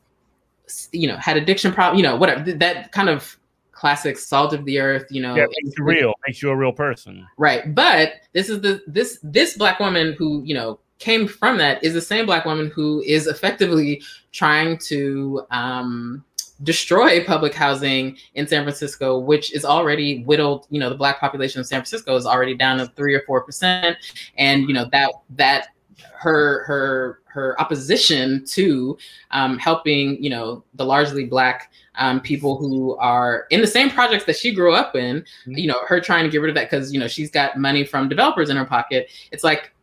[0.91, 3.39] you know had addiction problem, you know, whatever that kind of
[3.71, 5.37] classic salt of the earth, you know.
[5.37, 7.27] Yeah, makes you real, makes you a real person.
[7.39, 7.73] Right.
[7.73, 11.95] But this is the this this black woman who, you know, came from that is
[11.95, 16.25] the same black woman who is effectively trying to um
[16.63, 20.67] destroy public housing in San Francisco, which is already whittled.
[20.71, 23.43] You know, the black population of San Francisco is already down to three or four
[23.43, 23.97] percent,
[24.39, 25.69] and you know that that
[26.15, 28.97] her her her opposition to
[29.33, 34.25] um, helping you know the largely black um, people who are in the same projects
[34.25, 35.59] that she grew up in, mm-hmm.
[35.59, 37.85] you know, her trying to get rid of that because, you know, she's got money
[37.85, 39.11] from developers in her pocket.
[39.31, 39.75] It's like,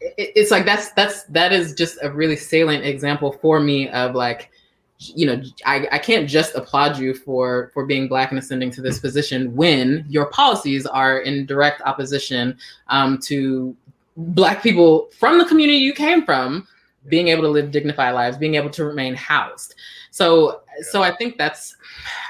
[0.00, 4.50] it's like that's that's that is just a really salient example for me of like
[4.98, 8.80] you know I, I can't just applaud you for for being black and ascending to
[8.80, 12.56] this position when your policies are in direct opposition
[12.88, 13.76] um, to
[14.16, 16.66] black people from the community you came from
[17.08, 19.74] being able to live dignified lives being able to remain housed
[20.10, 21.76] so so I think that's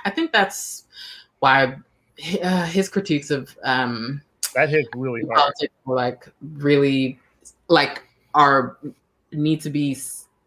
[0.04, 0.84] I think that's
[1.40, 1.76] why
[2.42, 4.20] uh, his critiques of um
[4.54, 5.54] that hit really hard.
[5.84, 7.18] Were like really
[7.68, 8.02] like
[8.34, 8.78] are
[9.32, 9.96] need to be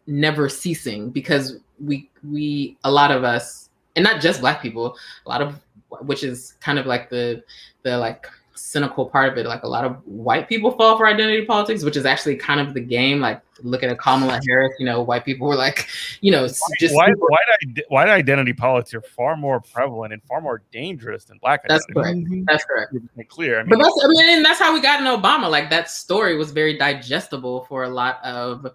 [0.06, 4.96] never ceasing because we we a lot of us and not just black people
[5.26, 5.60] a lot of
[6.02, 7.42] which is kind of like the
[7.82, 9.46] the like cynical part of it.
[9.46, 12.74] Like a lot of white people fall for identity politics, which is actually kind of
[12.74, 13.20] the game.
[13.20, 15.88] Like look at a Kamala Harris, you know, white people were like,
[16.20, 20.62] you know, just white, white, white identity politics are far more prevalent and far more
[20.72, 21.66] dangerous than black.
[21.68, 22.18] That's correct.
[22.18, 22.44] Mm-hmm.
[22.46, 22.94] That's correct.
[23.28, 23.60] Clear.
[23.60, 25.50] I mean, but that's I mean, that's how we got in Obama.
[25.50, 28.66] Like that story was very digestible for a lot of.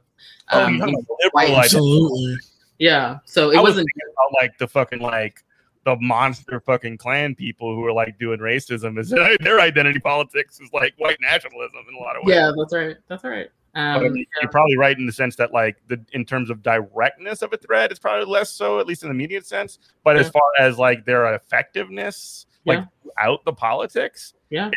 [0.49, 2.38] Oh, um, oh, white absolutely.
[2.80, 3.19] Yeah.
[3.25, 5.43] So it I wasn't was like the fucking like
[5.88, 9.10] the monster fucking Klan people who are like doing racism is
[9.40, 12.36] their identity politics is like white nationalism in a lot of ways.
[12.36, 12.98] Yeah, that's right.
[13.08, 13.48] That's right.
[13.74, 14.24] Um, I mean, yeah.
[14.42, 17.58] You're probably right in the sense that like the in terms of directness of a
[17.58, 19.80] threat, it's probably less so, at least in the immediate sense.
[20.04, 20.24] But yeah.
[20.24, 23.12] as far as like their effectiveness, like yeah.
[23.18, 24.70] out the politics, yeah,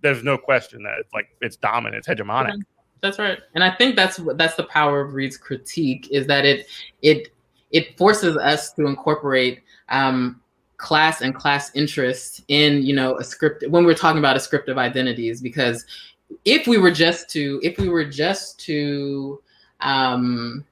[0.00, 2.58] there's no question that it's like it's dominant, it's hegemonic.
[3.02, 6.66] That's right, and I think that's that's the power of Reed's critique is that it
[7.02, 7.28] it
[7.72, 10.40] it forces us to incorporate um,
[10.76, 15.40] class and class interest in you know a script when we're talking about descriptive identities
[15.40, 15.86] because
[16.44, 19.40] if we were just to if we were just to
[19.80, 20.64] um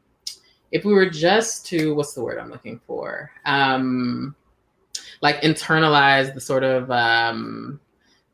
[0.72, 3.30] if we were just to what's the word i'm looking for?
[3.44, 4.34] Um
[5.20, 7.80] like internalize the sort of um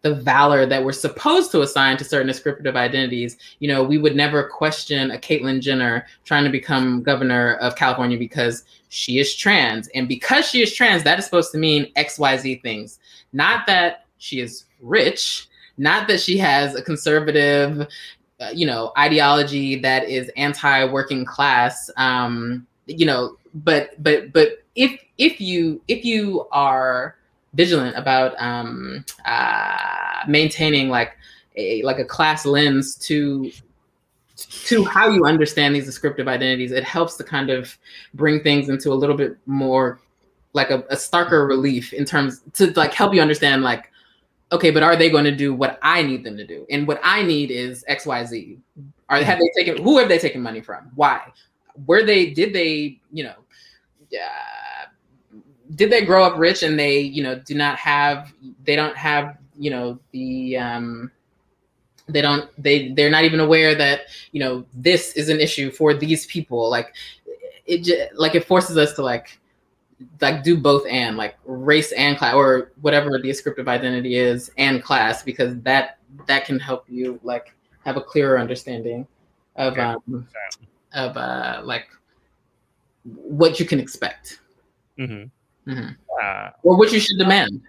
[0.03, 4.17] the valor that we're supposed to assign to certain descriptive identities, you know, we would
[4.17, 9.89] never question a Caitlyn Jenner trying to become governor of California because she is trans.
[9.89, 12.99] And because she is trans, that is supposed to mean XYZ things.
[13.33, 17.87] Not that she is rich, not that she has a conservative,
[18.41, 21.91] uh, you know, ideology that is anti-working class.
[21.99, 27.17] Um, you know, but but but if if you if you are
[27.55, 31.17] vigilant about um, uh, maintaining like
[31.57, 33.51] a like a class lens to
[34.37, 36.73] to how you understand these descriptive identities.
[36.73, 37.77] It helps to kind of
[38.15, 40.01] bring things into a little bit more
[40.53, 43.91] like a, a starker relief in terms to like help you understand like
[44.53, 46.67] okay but are they going to do what i need them to do?
[46.71, 48.59] And what i need is xyz
[49.09, 50.91] are have they taken who have they taken money from?
[50.95, 51.21] Why?
[51.87, 53.35] Where they did they you know
[54.11, 54.29] yeah
[55.75, 58.33] did they grow up rich and they you know do not have
[58.65, 61.11] they don't have you know the um
[62.09, 64.03] they don't they they're not even aware that
[64.33, 66.69] you know this is an issue for these people.
[66.71, 66.95] Like
[67.67, 69.39] it just, like it forces us to like
[70.21, 74.83] like do both and like race and class or whatever the descriptive identity is and
[74.83, 77.55] class because that that can help you like
[77.85, 79.07] have a clearer understanding
[79.57, 80.27] of um
[80.95, 81.89] of uh like
[83.05, 84.41] what you can expect.
[84.99, 85.29] Mm-hmm.
[85.67, 85.91] Mm-hmm.
[86.23, 87.61] Uh, or what you should demand.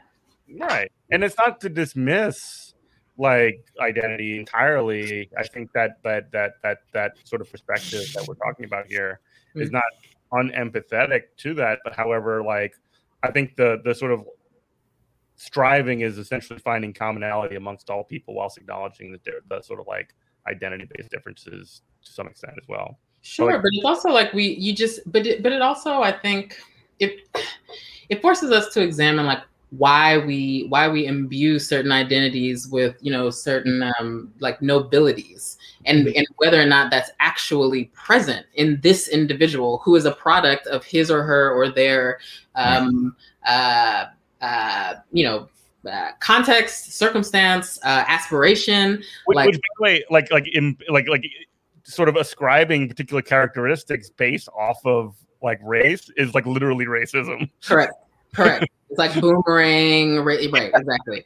[0.60, 0.92] Right.
[1.12, 2.74] And it's not to dismiss
[3.18, 5.30] like identity entirely.
[5.38, 9.20] I think that that that that that sort of perspective that we're talking about here
[9.56, 9.74] is Mm.
[9.74, 9.84] not
[10.34, 11.80] unempathetic to that.
[11.84, 12.74] But however, like
[13.24, 14.26] I think the the sort of
[15.36, 19.88] striving is essentially finding commonality amongst all people whilst acknowledging the, di- the sort of
[19.88, 20.14] like
[20.48, 22.98] identity based differences to some extent as well.
[23.22, 26.12] Sure, like- but it's also like we you just but it, but it also I
[26.12, 26.60] think
[27.02, 27.28] it
[28.10, 33.12] it forces us to examine like why we why we imbue certain identities with you
[33.12, 39.08] know certain um like nobilities and and whether or not that's actually present in this
[39.08, 42.20] individual who is a product of his or her or their
[42.56, 43.16] um
[43.48, 44.06] uh
[44.42, 45.48] uh you know
[45.90, 51.24] uh, context circumstance uh aspiration Which, Like- which way, like like in like like
[51.84, 57.50] sort of ascribing particular characteristics based off of like race is like literally racism.
[57.64, 57.94] Correct.
[58.34, 58.66] Correct.
[58.90, 60.20] It's like boomerang.
[60.20, 61.26] Right, right exactly.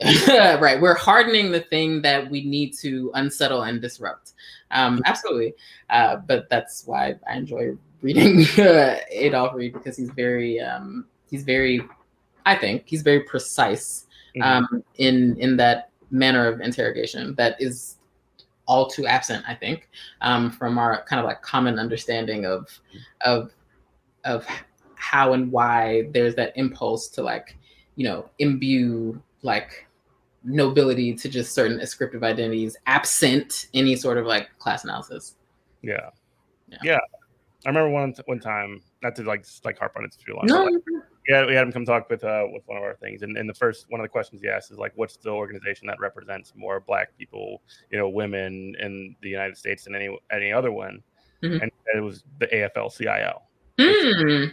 [0.60, 0.80] right.
[0.80, 4.32] We're hardening the thing that we need to unsettle and disrupt.
[4.70, 5.54] Um, absolutely.
[5.90, 11.44] Uh, but that's why I enjoy reading uh, Adolph Reed because he's very, um, he's
[11.44, 11.82] very,
[12.44, 14.06] I think he's very precise
[14.36, 14.42] Mhm.
[14.42, 17.96] um, in in that manner of interrogation that is
[18.66, 19.88] all too absent, I think,
[20.20, 22.68] um, from our kind of like common understanding of
[23.22, 23.50] of
[24.24, 24.46] of
[24.94, 27.56] how and why there's that impulse to like
[27.96, 29.86] you know imbue like
[30.44, 35.36] nobility to just certain ascriptive identities absent any sort of like class analysis
[35.82, 36.10] yeah.
[36.68, 36.78] Yeah.
[36.82, 36.98] yeah,
[37.66, 40.46] I remember one one time, not to like like harp on it too long.
[40.46, 42.94] no but, like, yeah, we had him come talk with uh with one of our
[42.96, 45.30] things, and, and the first one of the questions he asked is like, what's the
[45.30, 50.16] organization that represents more Black people, you know, women in the United States than any
[50.30, 51.02] any other one?
[51.42, 51.62] Mhm.
[51.62, 53.42] And it was the AFL-CIO.
[53.80, 54.44] Hmm,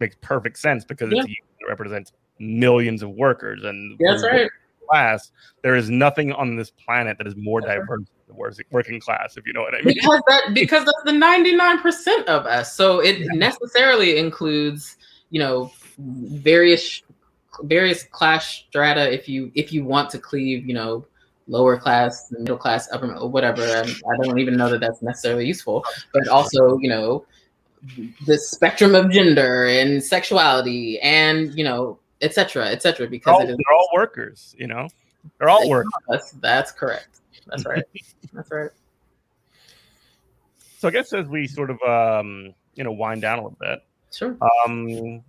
[0.00, 1.22] Makes perfect sense because Yeah.
[1.22, 1.28] it's
[1.64, 4.48] a represents millions of workers and that's right
[4.88, 5.32] class.
[5.62, 7.78] There is nothing on this planet that is more That's right.
[7.80, 9.94] diverse than the working class, if you know what I mean.
[9.94, 14.96] because that because that's the 99% of us so it necessarily includes
[15.30, 17.02] you know various
[17.62, 21.04] various class strata if you if you want to cleave you know
[21.48, 23.64] lower class middle class upper whatever.
[23.64, 25.84] And i don't even know that that's necessarily useful.
[26.12, 27.26] But also you know
[28.26, 33.34] the spectrum of gender and sexuality and you know et cetera et cetera They're because
[33.34, 34.88] all, it is they're all workers, you know.
[35.38, 35.92] They're all workers.
[36.08, 37.20] that's, that's correct.
[37.46, 37.84] That's right.
[38.34, 38.70] That's right.
[40.78, 43.82] So I guess as we sort of um, you know wind down a little bit,
[44.12, 44.36] sure.
[44.66, 45.24] um,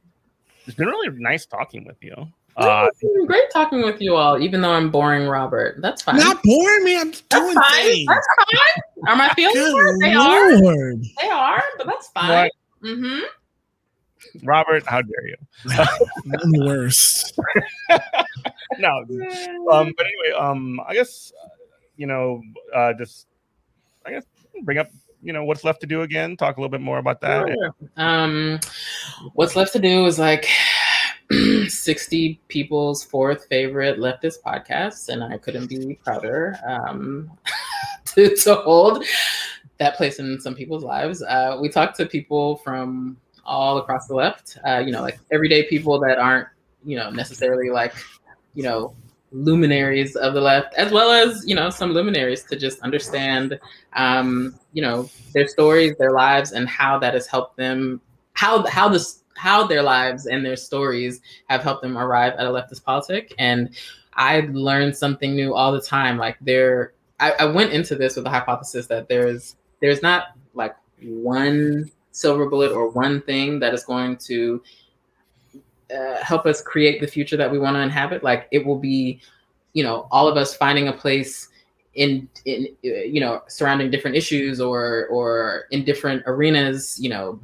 [0.69, 2.13] it's been really nice talking with you.
[2.55, 5.81] Uh, it's been great talking with you all, even though I'm boring Robert.
[5.81, 6.17] That's fine.
[6.17, 6.95] Not boring me.
[6.95, 7.83] I'm that's doing fine.
[7.85, 8.07] things.
[8.07, 8.83] That's fine.
[9.07, 9.99] Are my feelings Good hurt?
[9.99, 10.57] They are.
[10.57, 11.03] lord.
[11.19, 12.51] They are, but that's fine.
[12.83, 14.45] Mm-hmm.
[14.47, 15.35] Robert, how dare you?
[16.43, 17.39] I'm the worst.
[18.77, 18.99] No,
[19.71, 21.49] um, but anyway, um, I guess uh,
[21.97, 22.41] you know,
[22.73, 23.25] uh, just
[24.05, 24.25] I guess
[24.63, 24.89] bring up
[25.21, 26.37] you know what's left to do again.
[26.37, 27.47] Talk a little bit more about that.
[27.47, 27.75] Sure.
[27.97, 28.59] Um,
[29.33, 30.47] what's left to do is like
[31.67, 37.31] 60 people's fourth favorite leftist podcast, and I couldn't be prouder um,
[38.05, 39.03] to, to hold
[39.77, 41.21] that place in some people's lives.
[41.21, 45.67] Uh, we talked to people from all across the left, uh, you know, like everyday
[45.67, 46.47] people that aren't,
[46.83, 47.93] you know, necessarily like,
[48.53, 48.95] you know,
[49.31, 53.59] luminaries of the left, as well as, you know, some luminaries to just understand,
[53.93, 58.01] um, you know, their stories, their lives, and how that has helped them,
[58.33, 62.49] how how this how their lives and their stories have helped them arrive at a
[62.49, 63.33] leftist politic.
[63.39, 63.75] And
[64.13, 66.17] I learn something new all the time.
[66.17, 70.75] Like there, I, I went into this with the hypothesis that there's there's not like
[71.01, 74.61] one silver bullet or one thing that is going to
[75.95, 78.23] uh, help us create the future that we want to inhabit.
[78.23, 79.19] Like it will be,
[79.73, 81.49] you know, all of us finding a place
[81.95, 86.99] in in uh, you know surrounding different issues or or in different arenas.
[86.99, 87.39] You know,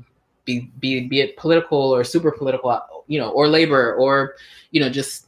[0.45, 4.35] be be be it political or super political, you know, or labor or
[4.71, 5.27] you know just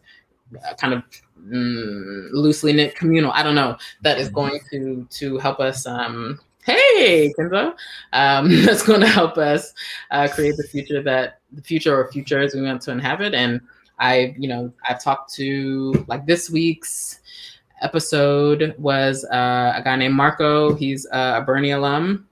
[0.56, 1.04] uh, kind of
[1.40, 3.32] mm, loosely knit communal.
[3.32, 5.86] I don't know that is going to to help us.
[5.86, 7.74] Um, hey, Kenzo,
[8.14, 9.74] um, that's going to help us
[10.12, 13.34] uh, create the future that the future or futures we want to inhabit.
[13.34, 13.62] And
[14.00, 17.22] I, you know, I've talked to like this week's
[17.82, 20.76] episode was uh, a guy named Marco.
[20.76, 22.28] He's uh, a Bernie alum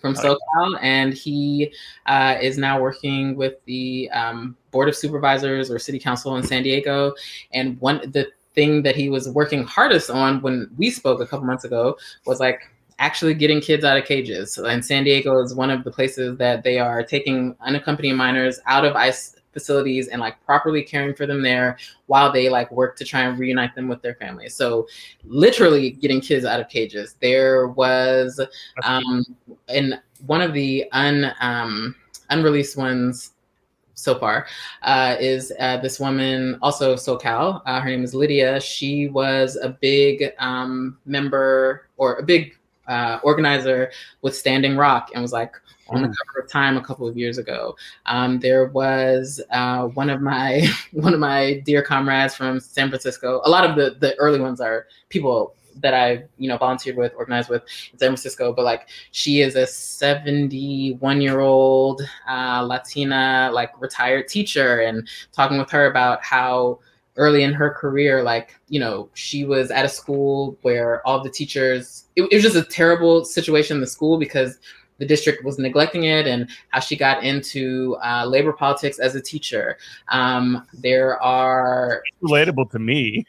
[0.00, 1.72] from SoCal, and he
[2.06, 6.62] uh, is now working with the um, Board of Supervisors or City Council in San
[6.62, 7.14] Diego.
[7.52, 11.46] And one the thing that he was working hardest on when we spoke a couple
[11.46, 11.96] months ago
[12.26, 12.62] was like
[13.00, 14.56] actually getting kids out of cages.
[14.58, 18.84] And San Diego is one of the places that they are taking unaccompanied minors out
[18.84, 21.76] of ICE facilities and like properly caring for them there
[22.06, 24.54] while they like work to try and reunite them with their families.
[24.54, 24.86] So
[25.24, 27.16] literally getting kids out of cages.
[27.20, 28.40] There was
[28.84, 29.24] um
[29.68, 31.96] in one of the un um
[32.28, 33.32] unreleased ones
[33.94, 34.46] so far
[34.82, 37.60] uh, is uh, this woman, also SoCal.
[37.66, 38.58] Uh, her name is Lydia.
[38.58, 42.56] She was a big um, member or a big
[42.90, 43.90] uh, organizer
[44.22, 45.54] with Standing Rock and was like
[45.88, 46.14] on the Mm.
[46.18, 47.76] cover of Time a couple of years ago.
[48.06, 53.40] Um, there was uh, one of my one of my dear comrades from San Francisco.
[53.44, 57.12] A lot of the the early ones are people that I you know volunteered with,
[57.16, 57.62] organized with
[57.92, 58.52] in San Francisco.
[58.52, 65.58] But like she is a 71 year old uh, Latina like retired teacher, and talking
[65.58, 66.80] with her about how
[67.16, 71.30] early in her career, like you know she was at a school where all the
[71.30, 74.58] teachers it, it was just a terrible situation in the school because
[74.98, 79.20] the district was neglecting it and how she got into uh, labor politics as a
[79.20, 79.78] teacher.
[80.08, 83.26] Um, there are relatable to me.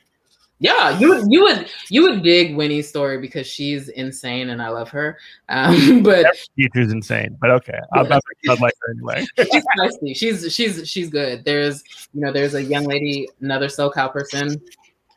[0.62, 4.70] Yeah, you would you would you would dig Winnie's story because she's insane and I
[4.70, 5.18] love her.
[5.50, 9.26] Um, but teacher's insane, but okay, I'm not I'd like her anyway.
[9.38, 10.16] she's feisty.
[10.16, 11.44] She's she's she's good.
[11.44, 11.84] There's
[12.14, 14.62] you know there's a young lady, another SoCal person,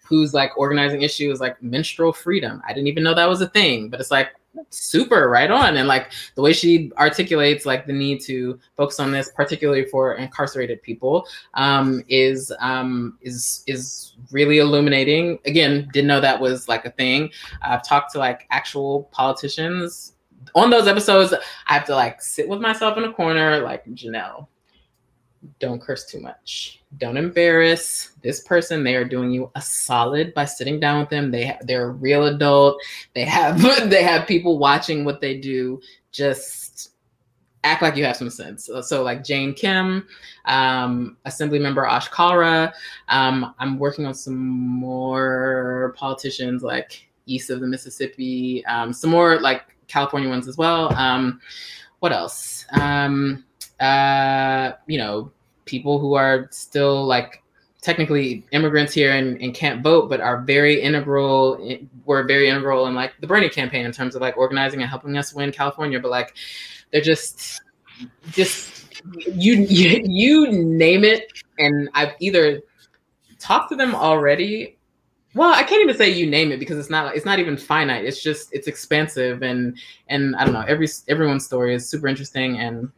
[0.07, 2.62] who's like organizing issues like menstrual freedom.
[2.66, 4.34] I didn't even know that was a thing, but it's like
[4.71, 5.77] super right on.
[5.77, 10.15] And like the way she articulates like the need to focus on this particularly for
[10.15, 15.39] incarcerated people um is um is is really illuminating.
[15.45, 17.31] Again didn't know that was like a thing.
[17.63, 20.13] I've talked to like actual politicians.
[20.55, 24.47] On those episodes i have to like sit with myself in a corner like janelle
[25.59, 26.80] don't curse too much.
[26.99, 28.11] Don't embarrass.
[28.22, 31.30] This person they are doing you a solid by sitting down with them.
[31.30, 32.80] They ha- they're a real adult.
[33.14, 35.80] They have they have people watching what they do.
[36.12, 36.90] Just
[37.64, 38.66] act like you have some sense.
[38.66, 40.07] So, so like jane kim
[40.45, 42.74] um, assembly member ash kalra
[43.09, 49.40] um, i'm working on some more politicians like east of the mississippi um, some more
[49.40, 50.95] like california ones as well.
[50.95, 51.40] Um,
[52.01, 52.66] what else?
[52.72, 53.45] Um,
[53.81, 55.31] uh, you know
[55.64, 57.43] people who are still like
[57.85, 61.79] technically immigrants here and, and can't vote, but are very integral.
[62.07, 65.18] Were very integral in like the Bernie campaign in terms of like organizing and helping
[65.18, 66.01] us win California.
[66.01, 66.35] But like,
[66.91, 67.61] they're just,
[68.31, 68.97] just
[69.35, 72.62] you you, you name it, and I've either
[73.39, 74.79] talked to them already.
[75.35, 78.07] Well, I can't even say you name it because it's not it's not even finite.
[78.07, 79.77] It's just it's expansive and
[80.09, 80.64] and I don't know.
[80.66, 82.91] Every everyone's story is super interesting and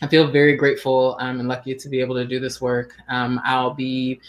[0.00, 2.94] I feel very grateful um, and lucky to be able to do this work.
[3.08, 4.20] Um, I'll be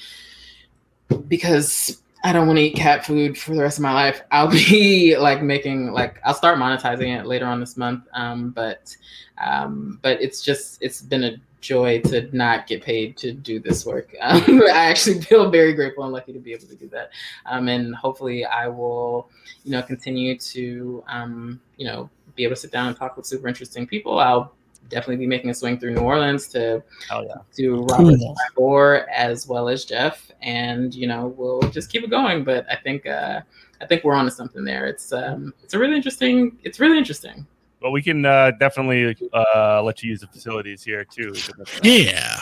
[1.27, 4.21] because I don't want to eat cat food for the rest of my life.
[4.31, 8.05] I'll be like making like I'll start monetizing it later on this month.
[8.13, 8.95] Um, but
[9.37, 13.85] um, but it's just it's been a joy to not get paid to do this
[13.85, 14.15] work.
[14.21, 17.11] Um, I actually feel very grateful and lucky to be able to do that.
[17.45, 19.29] Um, and hopefully I will
[19.63, 23.25] you know continue to um, you know be able to sit down and talk with
[23.25, 24.19] super interesting people.
[24.19, 24.53] I'll
[24.89, 27.35] definitely be making a swing through New Orleans to Hell yeah.
[27.55, 28.35] to Robert Cool.
[28.55, 32.43] Or as well as Jeff, and you know we'll just keep it going.
[32.43, 33.41] But I think uh,
[33.81, 34.87] I think we're onto something there.
[34.87, 36.57] It's um, it's a really interesting.
[36.63, 37.45] It's really interesting.
[37.81, 41.33] Well, we can uh, definitely uh, let you use the facilities here too.
[41.81, 42.37] Yeah.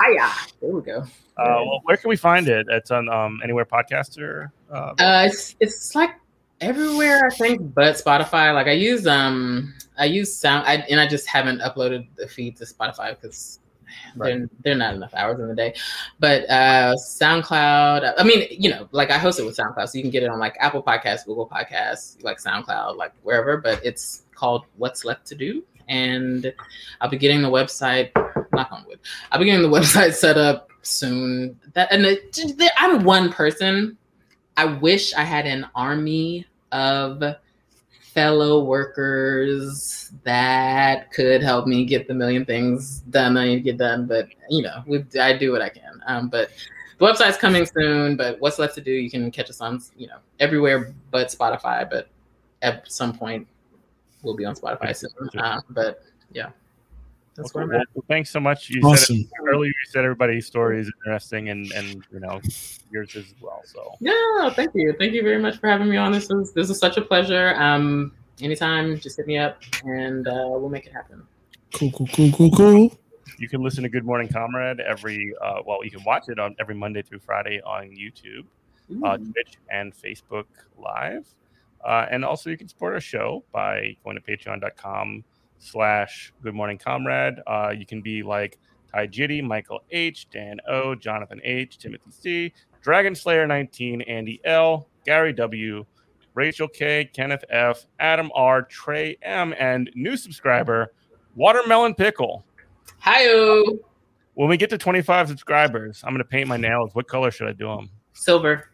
[0.00, 0.30] Hiya!
[0.60, 1.04] There we go.
[1.36, 2.66] Uh, well, where can we find it?
[2.70, 4.50] It's on um, anywhere podcaster.
[4.70, 6.10] Uh, Uh, it's it's like
[6.62, 8.54] everywhere I think, but Spotify.
[8.54, 12.56] Like I use um I use sound, I, and I just haven't uploaded the feed
[12.56, 13.58] to Spotify because
[14.16, 14.38] Right.
[14.38, 15.74] they're, they're not enough hours in the day.
[16.18, 18.14] But uh SoundCloud.
[18.16, 20.30] I mean, you know, like I host it with SoundCloud, so you can get it
[20.30, 23.58] on like Apple Podcasts, Google Podcasts, like SoundCloud, like wherever.
[23.58, 26.54] But it's called What's Left to Do, and
[27.02, 28.10] I'll be getting the website.
[28.54, 29.00] Knock on wood.
[29.30, 31.58] I'll be getting the website set up soon.
[31.74, 32.34] That and it,
[32.78, 33.98] I'm one person.
[34.56, 37.22] I wish I had an army of
[38.12, 43.78] fellow workers that could help me get the million things done I need to get
[43.78, 44.06] done.
[44.06, 46.02] But you know, we, I do what I can.
[46.06, 46.50] Um, but
[46.98, 48.16] the website's coming soon.
[48.16, 48.90] But what's left to do?
[48.90, 51.88] You can catch us on you know everywhere but Spotify.
[51.88, 52.08] But
[52.60, 53.46] at some point,
[54.22, 55.10] we'll be on Spotify soon.
[55.38, 56.50] Uh, but yeah,
[57.34, 57.86] that's well, where I'm at.
[57.94, 58.68] well, thanks so much.
[58.70, 59.16] You Awesome.
[59.16, 59.68] said it earlier.
[59.68, 62.40] You said everybody's story is interesting, and and you know
[62.90, 63.62] yours as well.
[63.64, 64.94] So Yeah, thank you.
[64.98, 66.12] Thank you very much for having me on.
[66.12, 67.54] This is this is such a pleasure.
[67.56, 71.22] Um, anytime, just hit me up and uh, we'll make it happen.
[71.74, 72.98] Cool, cool, cool, cool, cool.
[73.38, 76.54] you can listen to Good Morning Comrade every uh, well, you can watch it on
[76.60, 78.44] every Monday through Friday on YouTube.
[79.04, 80.44] uh, Twitch and Facebook
[80.76, 81.26] Live.
[81.82, 85.24] Uh, and also, you can support our show by going to patreon.com
[85.62, 87.36] slash good morning comrade.
[87.46, 88.58] Uh, you can be like
[88.92, 92.52] Ty Jitty, Michael H, Dan O, Jonathan H, Timothy C,
[92.82, 95.84] Dragon Slayer 19, Andy L, Gary W,
[96.34, 100.92] Rachel K, Kenneth F, Adam R, Trey M, and new subscriber,
[101.36, 102.44] Watermelon Pickle.
[102.98, 103.26] Hi,
[104.34, 106.94] When we get to 25 subscribers, I'm going to paint my nails.
[106.94, 107.90] What color should I do them?
[108.14, 108.68] Silver.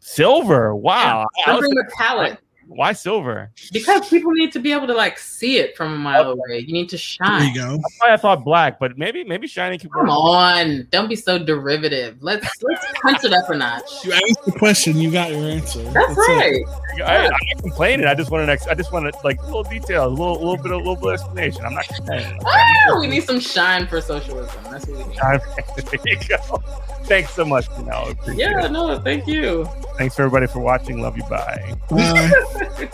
[0.00, 0.74] Silver.
[0.74, 1.26] Wow.
[1.46, 2.38] I was Something metallic.
[2.72, 3.50] Why silver?
[3.72, 6.60] Because people need to be able to like see it from a mile away.
[6.60, 7.48] You need to There shine.
[7.52, 7.70] you go.
[7.72, 10.06] That's why I thought black, but maybe maybe shiny could work.
[10.06, 12.18] Come on, don't be so derivative.
[12.20, 14.04] Let's let's punch it up a notch.
[14.04, 15.82] You asked the question, you got your answer.
[15.90, 16.16] That's it.
[16.16, 16.64] right.
[17.04, 18.06] I, I'm not complaining.
[18.06, 20.70] I just want an ex- I just want like little details, a little, little bit,
[20.70, 21.64] a little bit of explanation.
[21.64, 22.38] I'm not complaining.
[22.46, 24.62] Ah, we need some shine for socialism.
[24.70, 25.16] That's what we need.
[25.16, 25.40] Time-
[25.76, 26.62] there you go.
[27.04, 28.12] Thanks so much, Janelle.
[28.12, 28.70] Appreciate Yeah, it.
[28.72, 29.68] no, thank you.
[29.96, 31.00] Thanks for everybody for watching.
[31.00, 31.24] Love you.
[31.24, 31.74] Bye.
[31.88, 32.30] Bye.
[32.60, 32.90] Hola,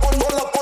[0.00, 0.57] hola, hola.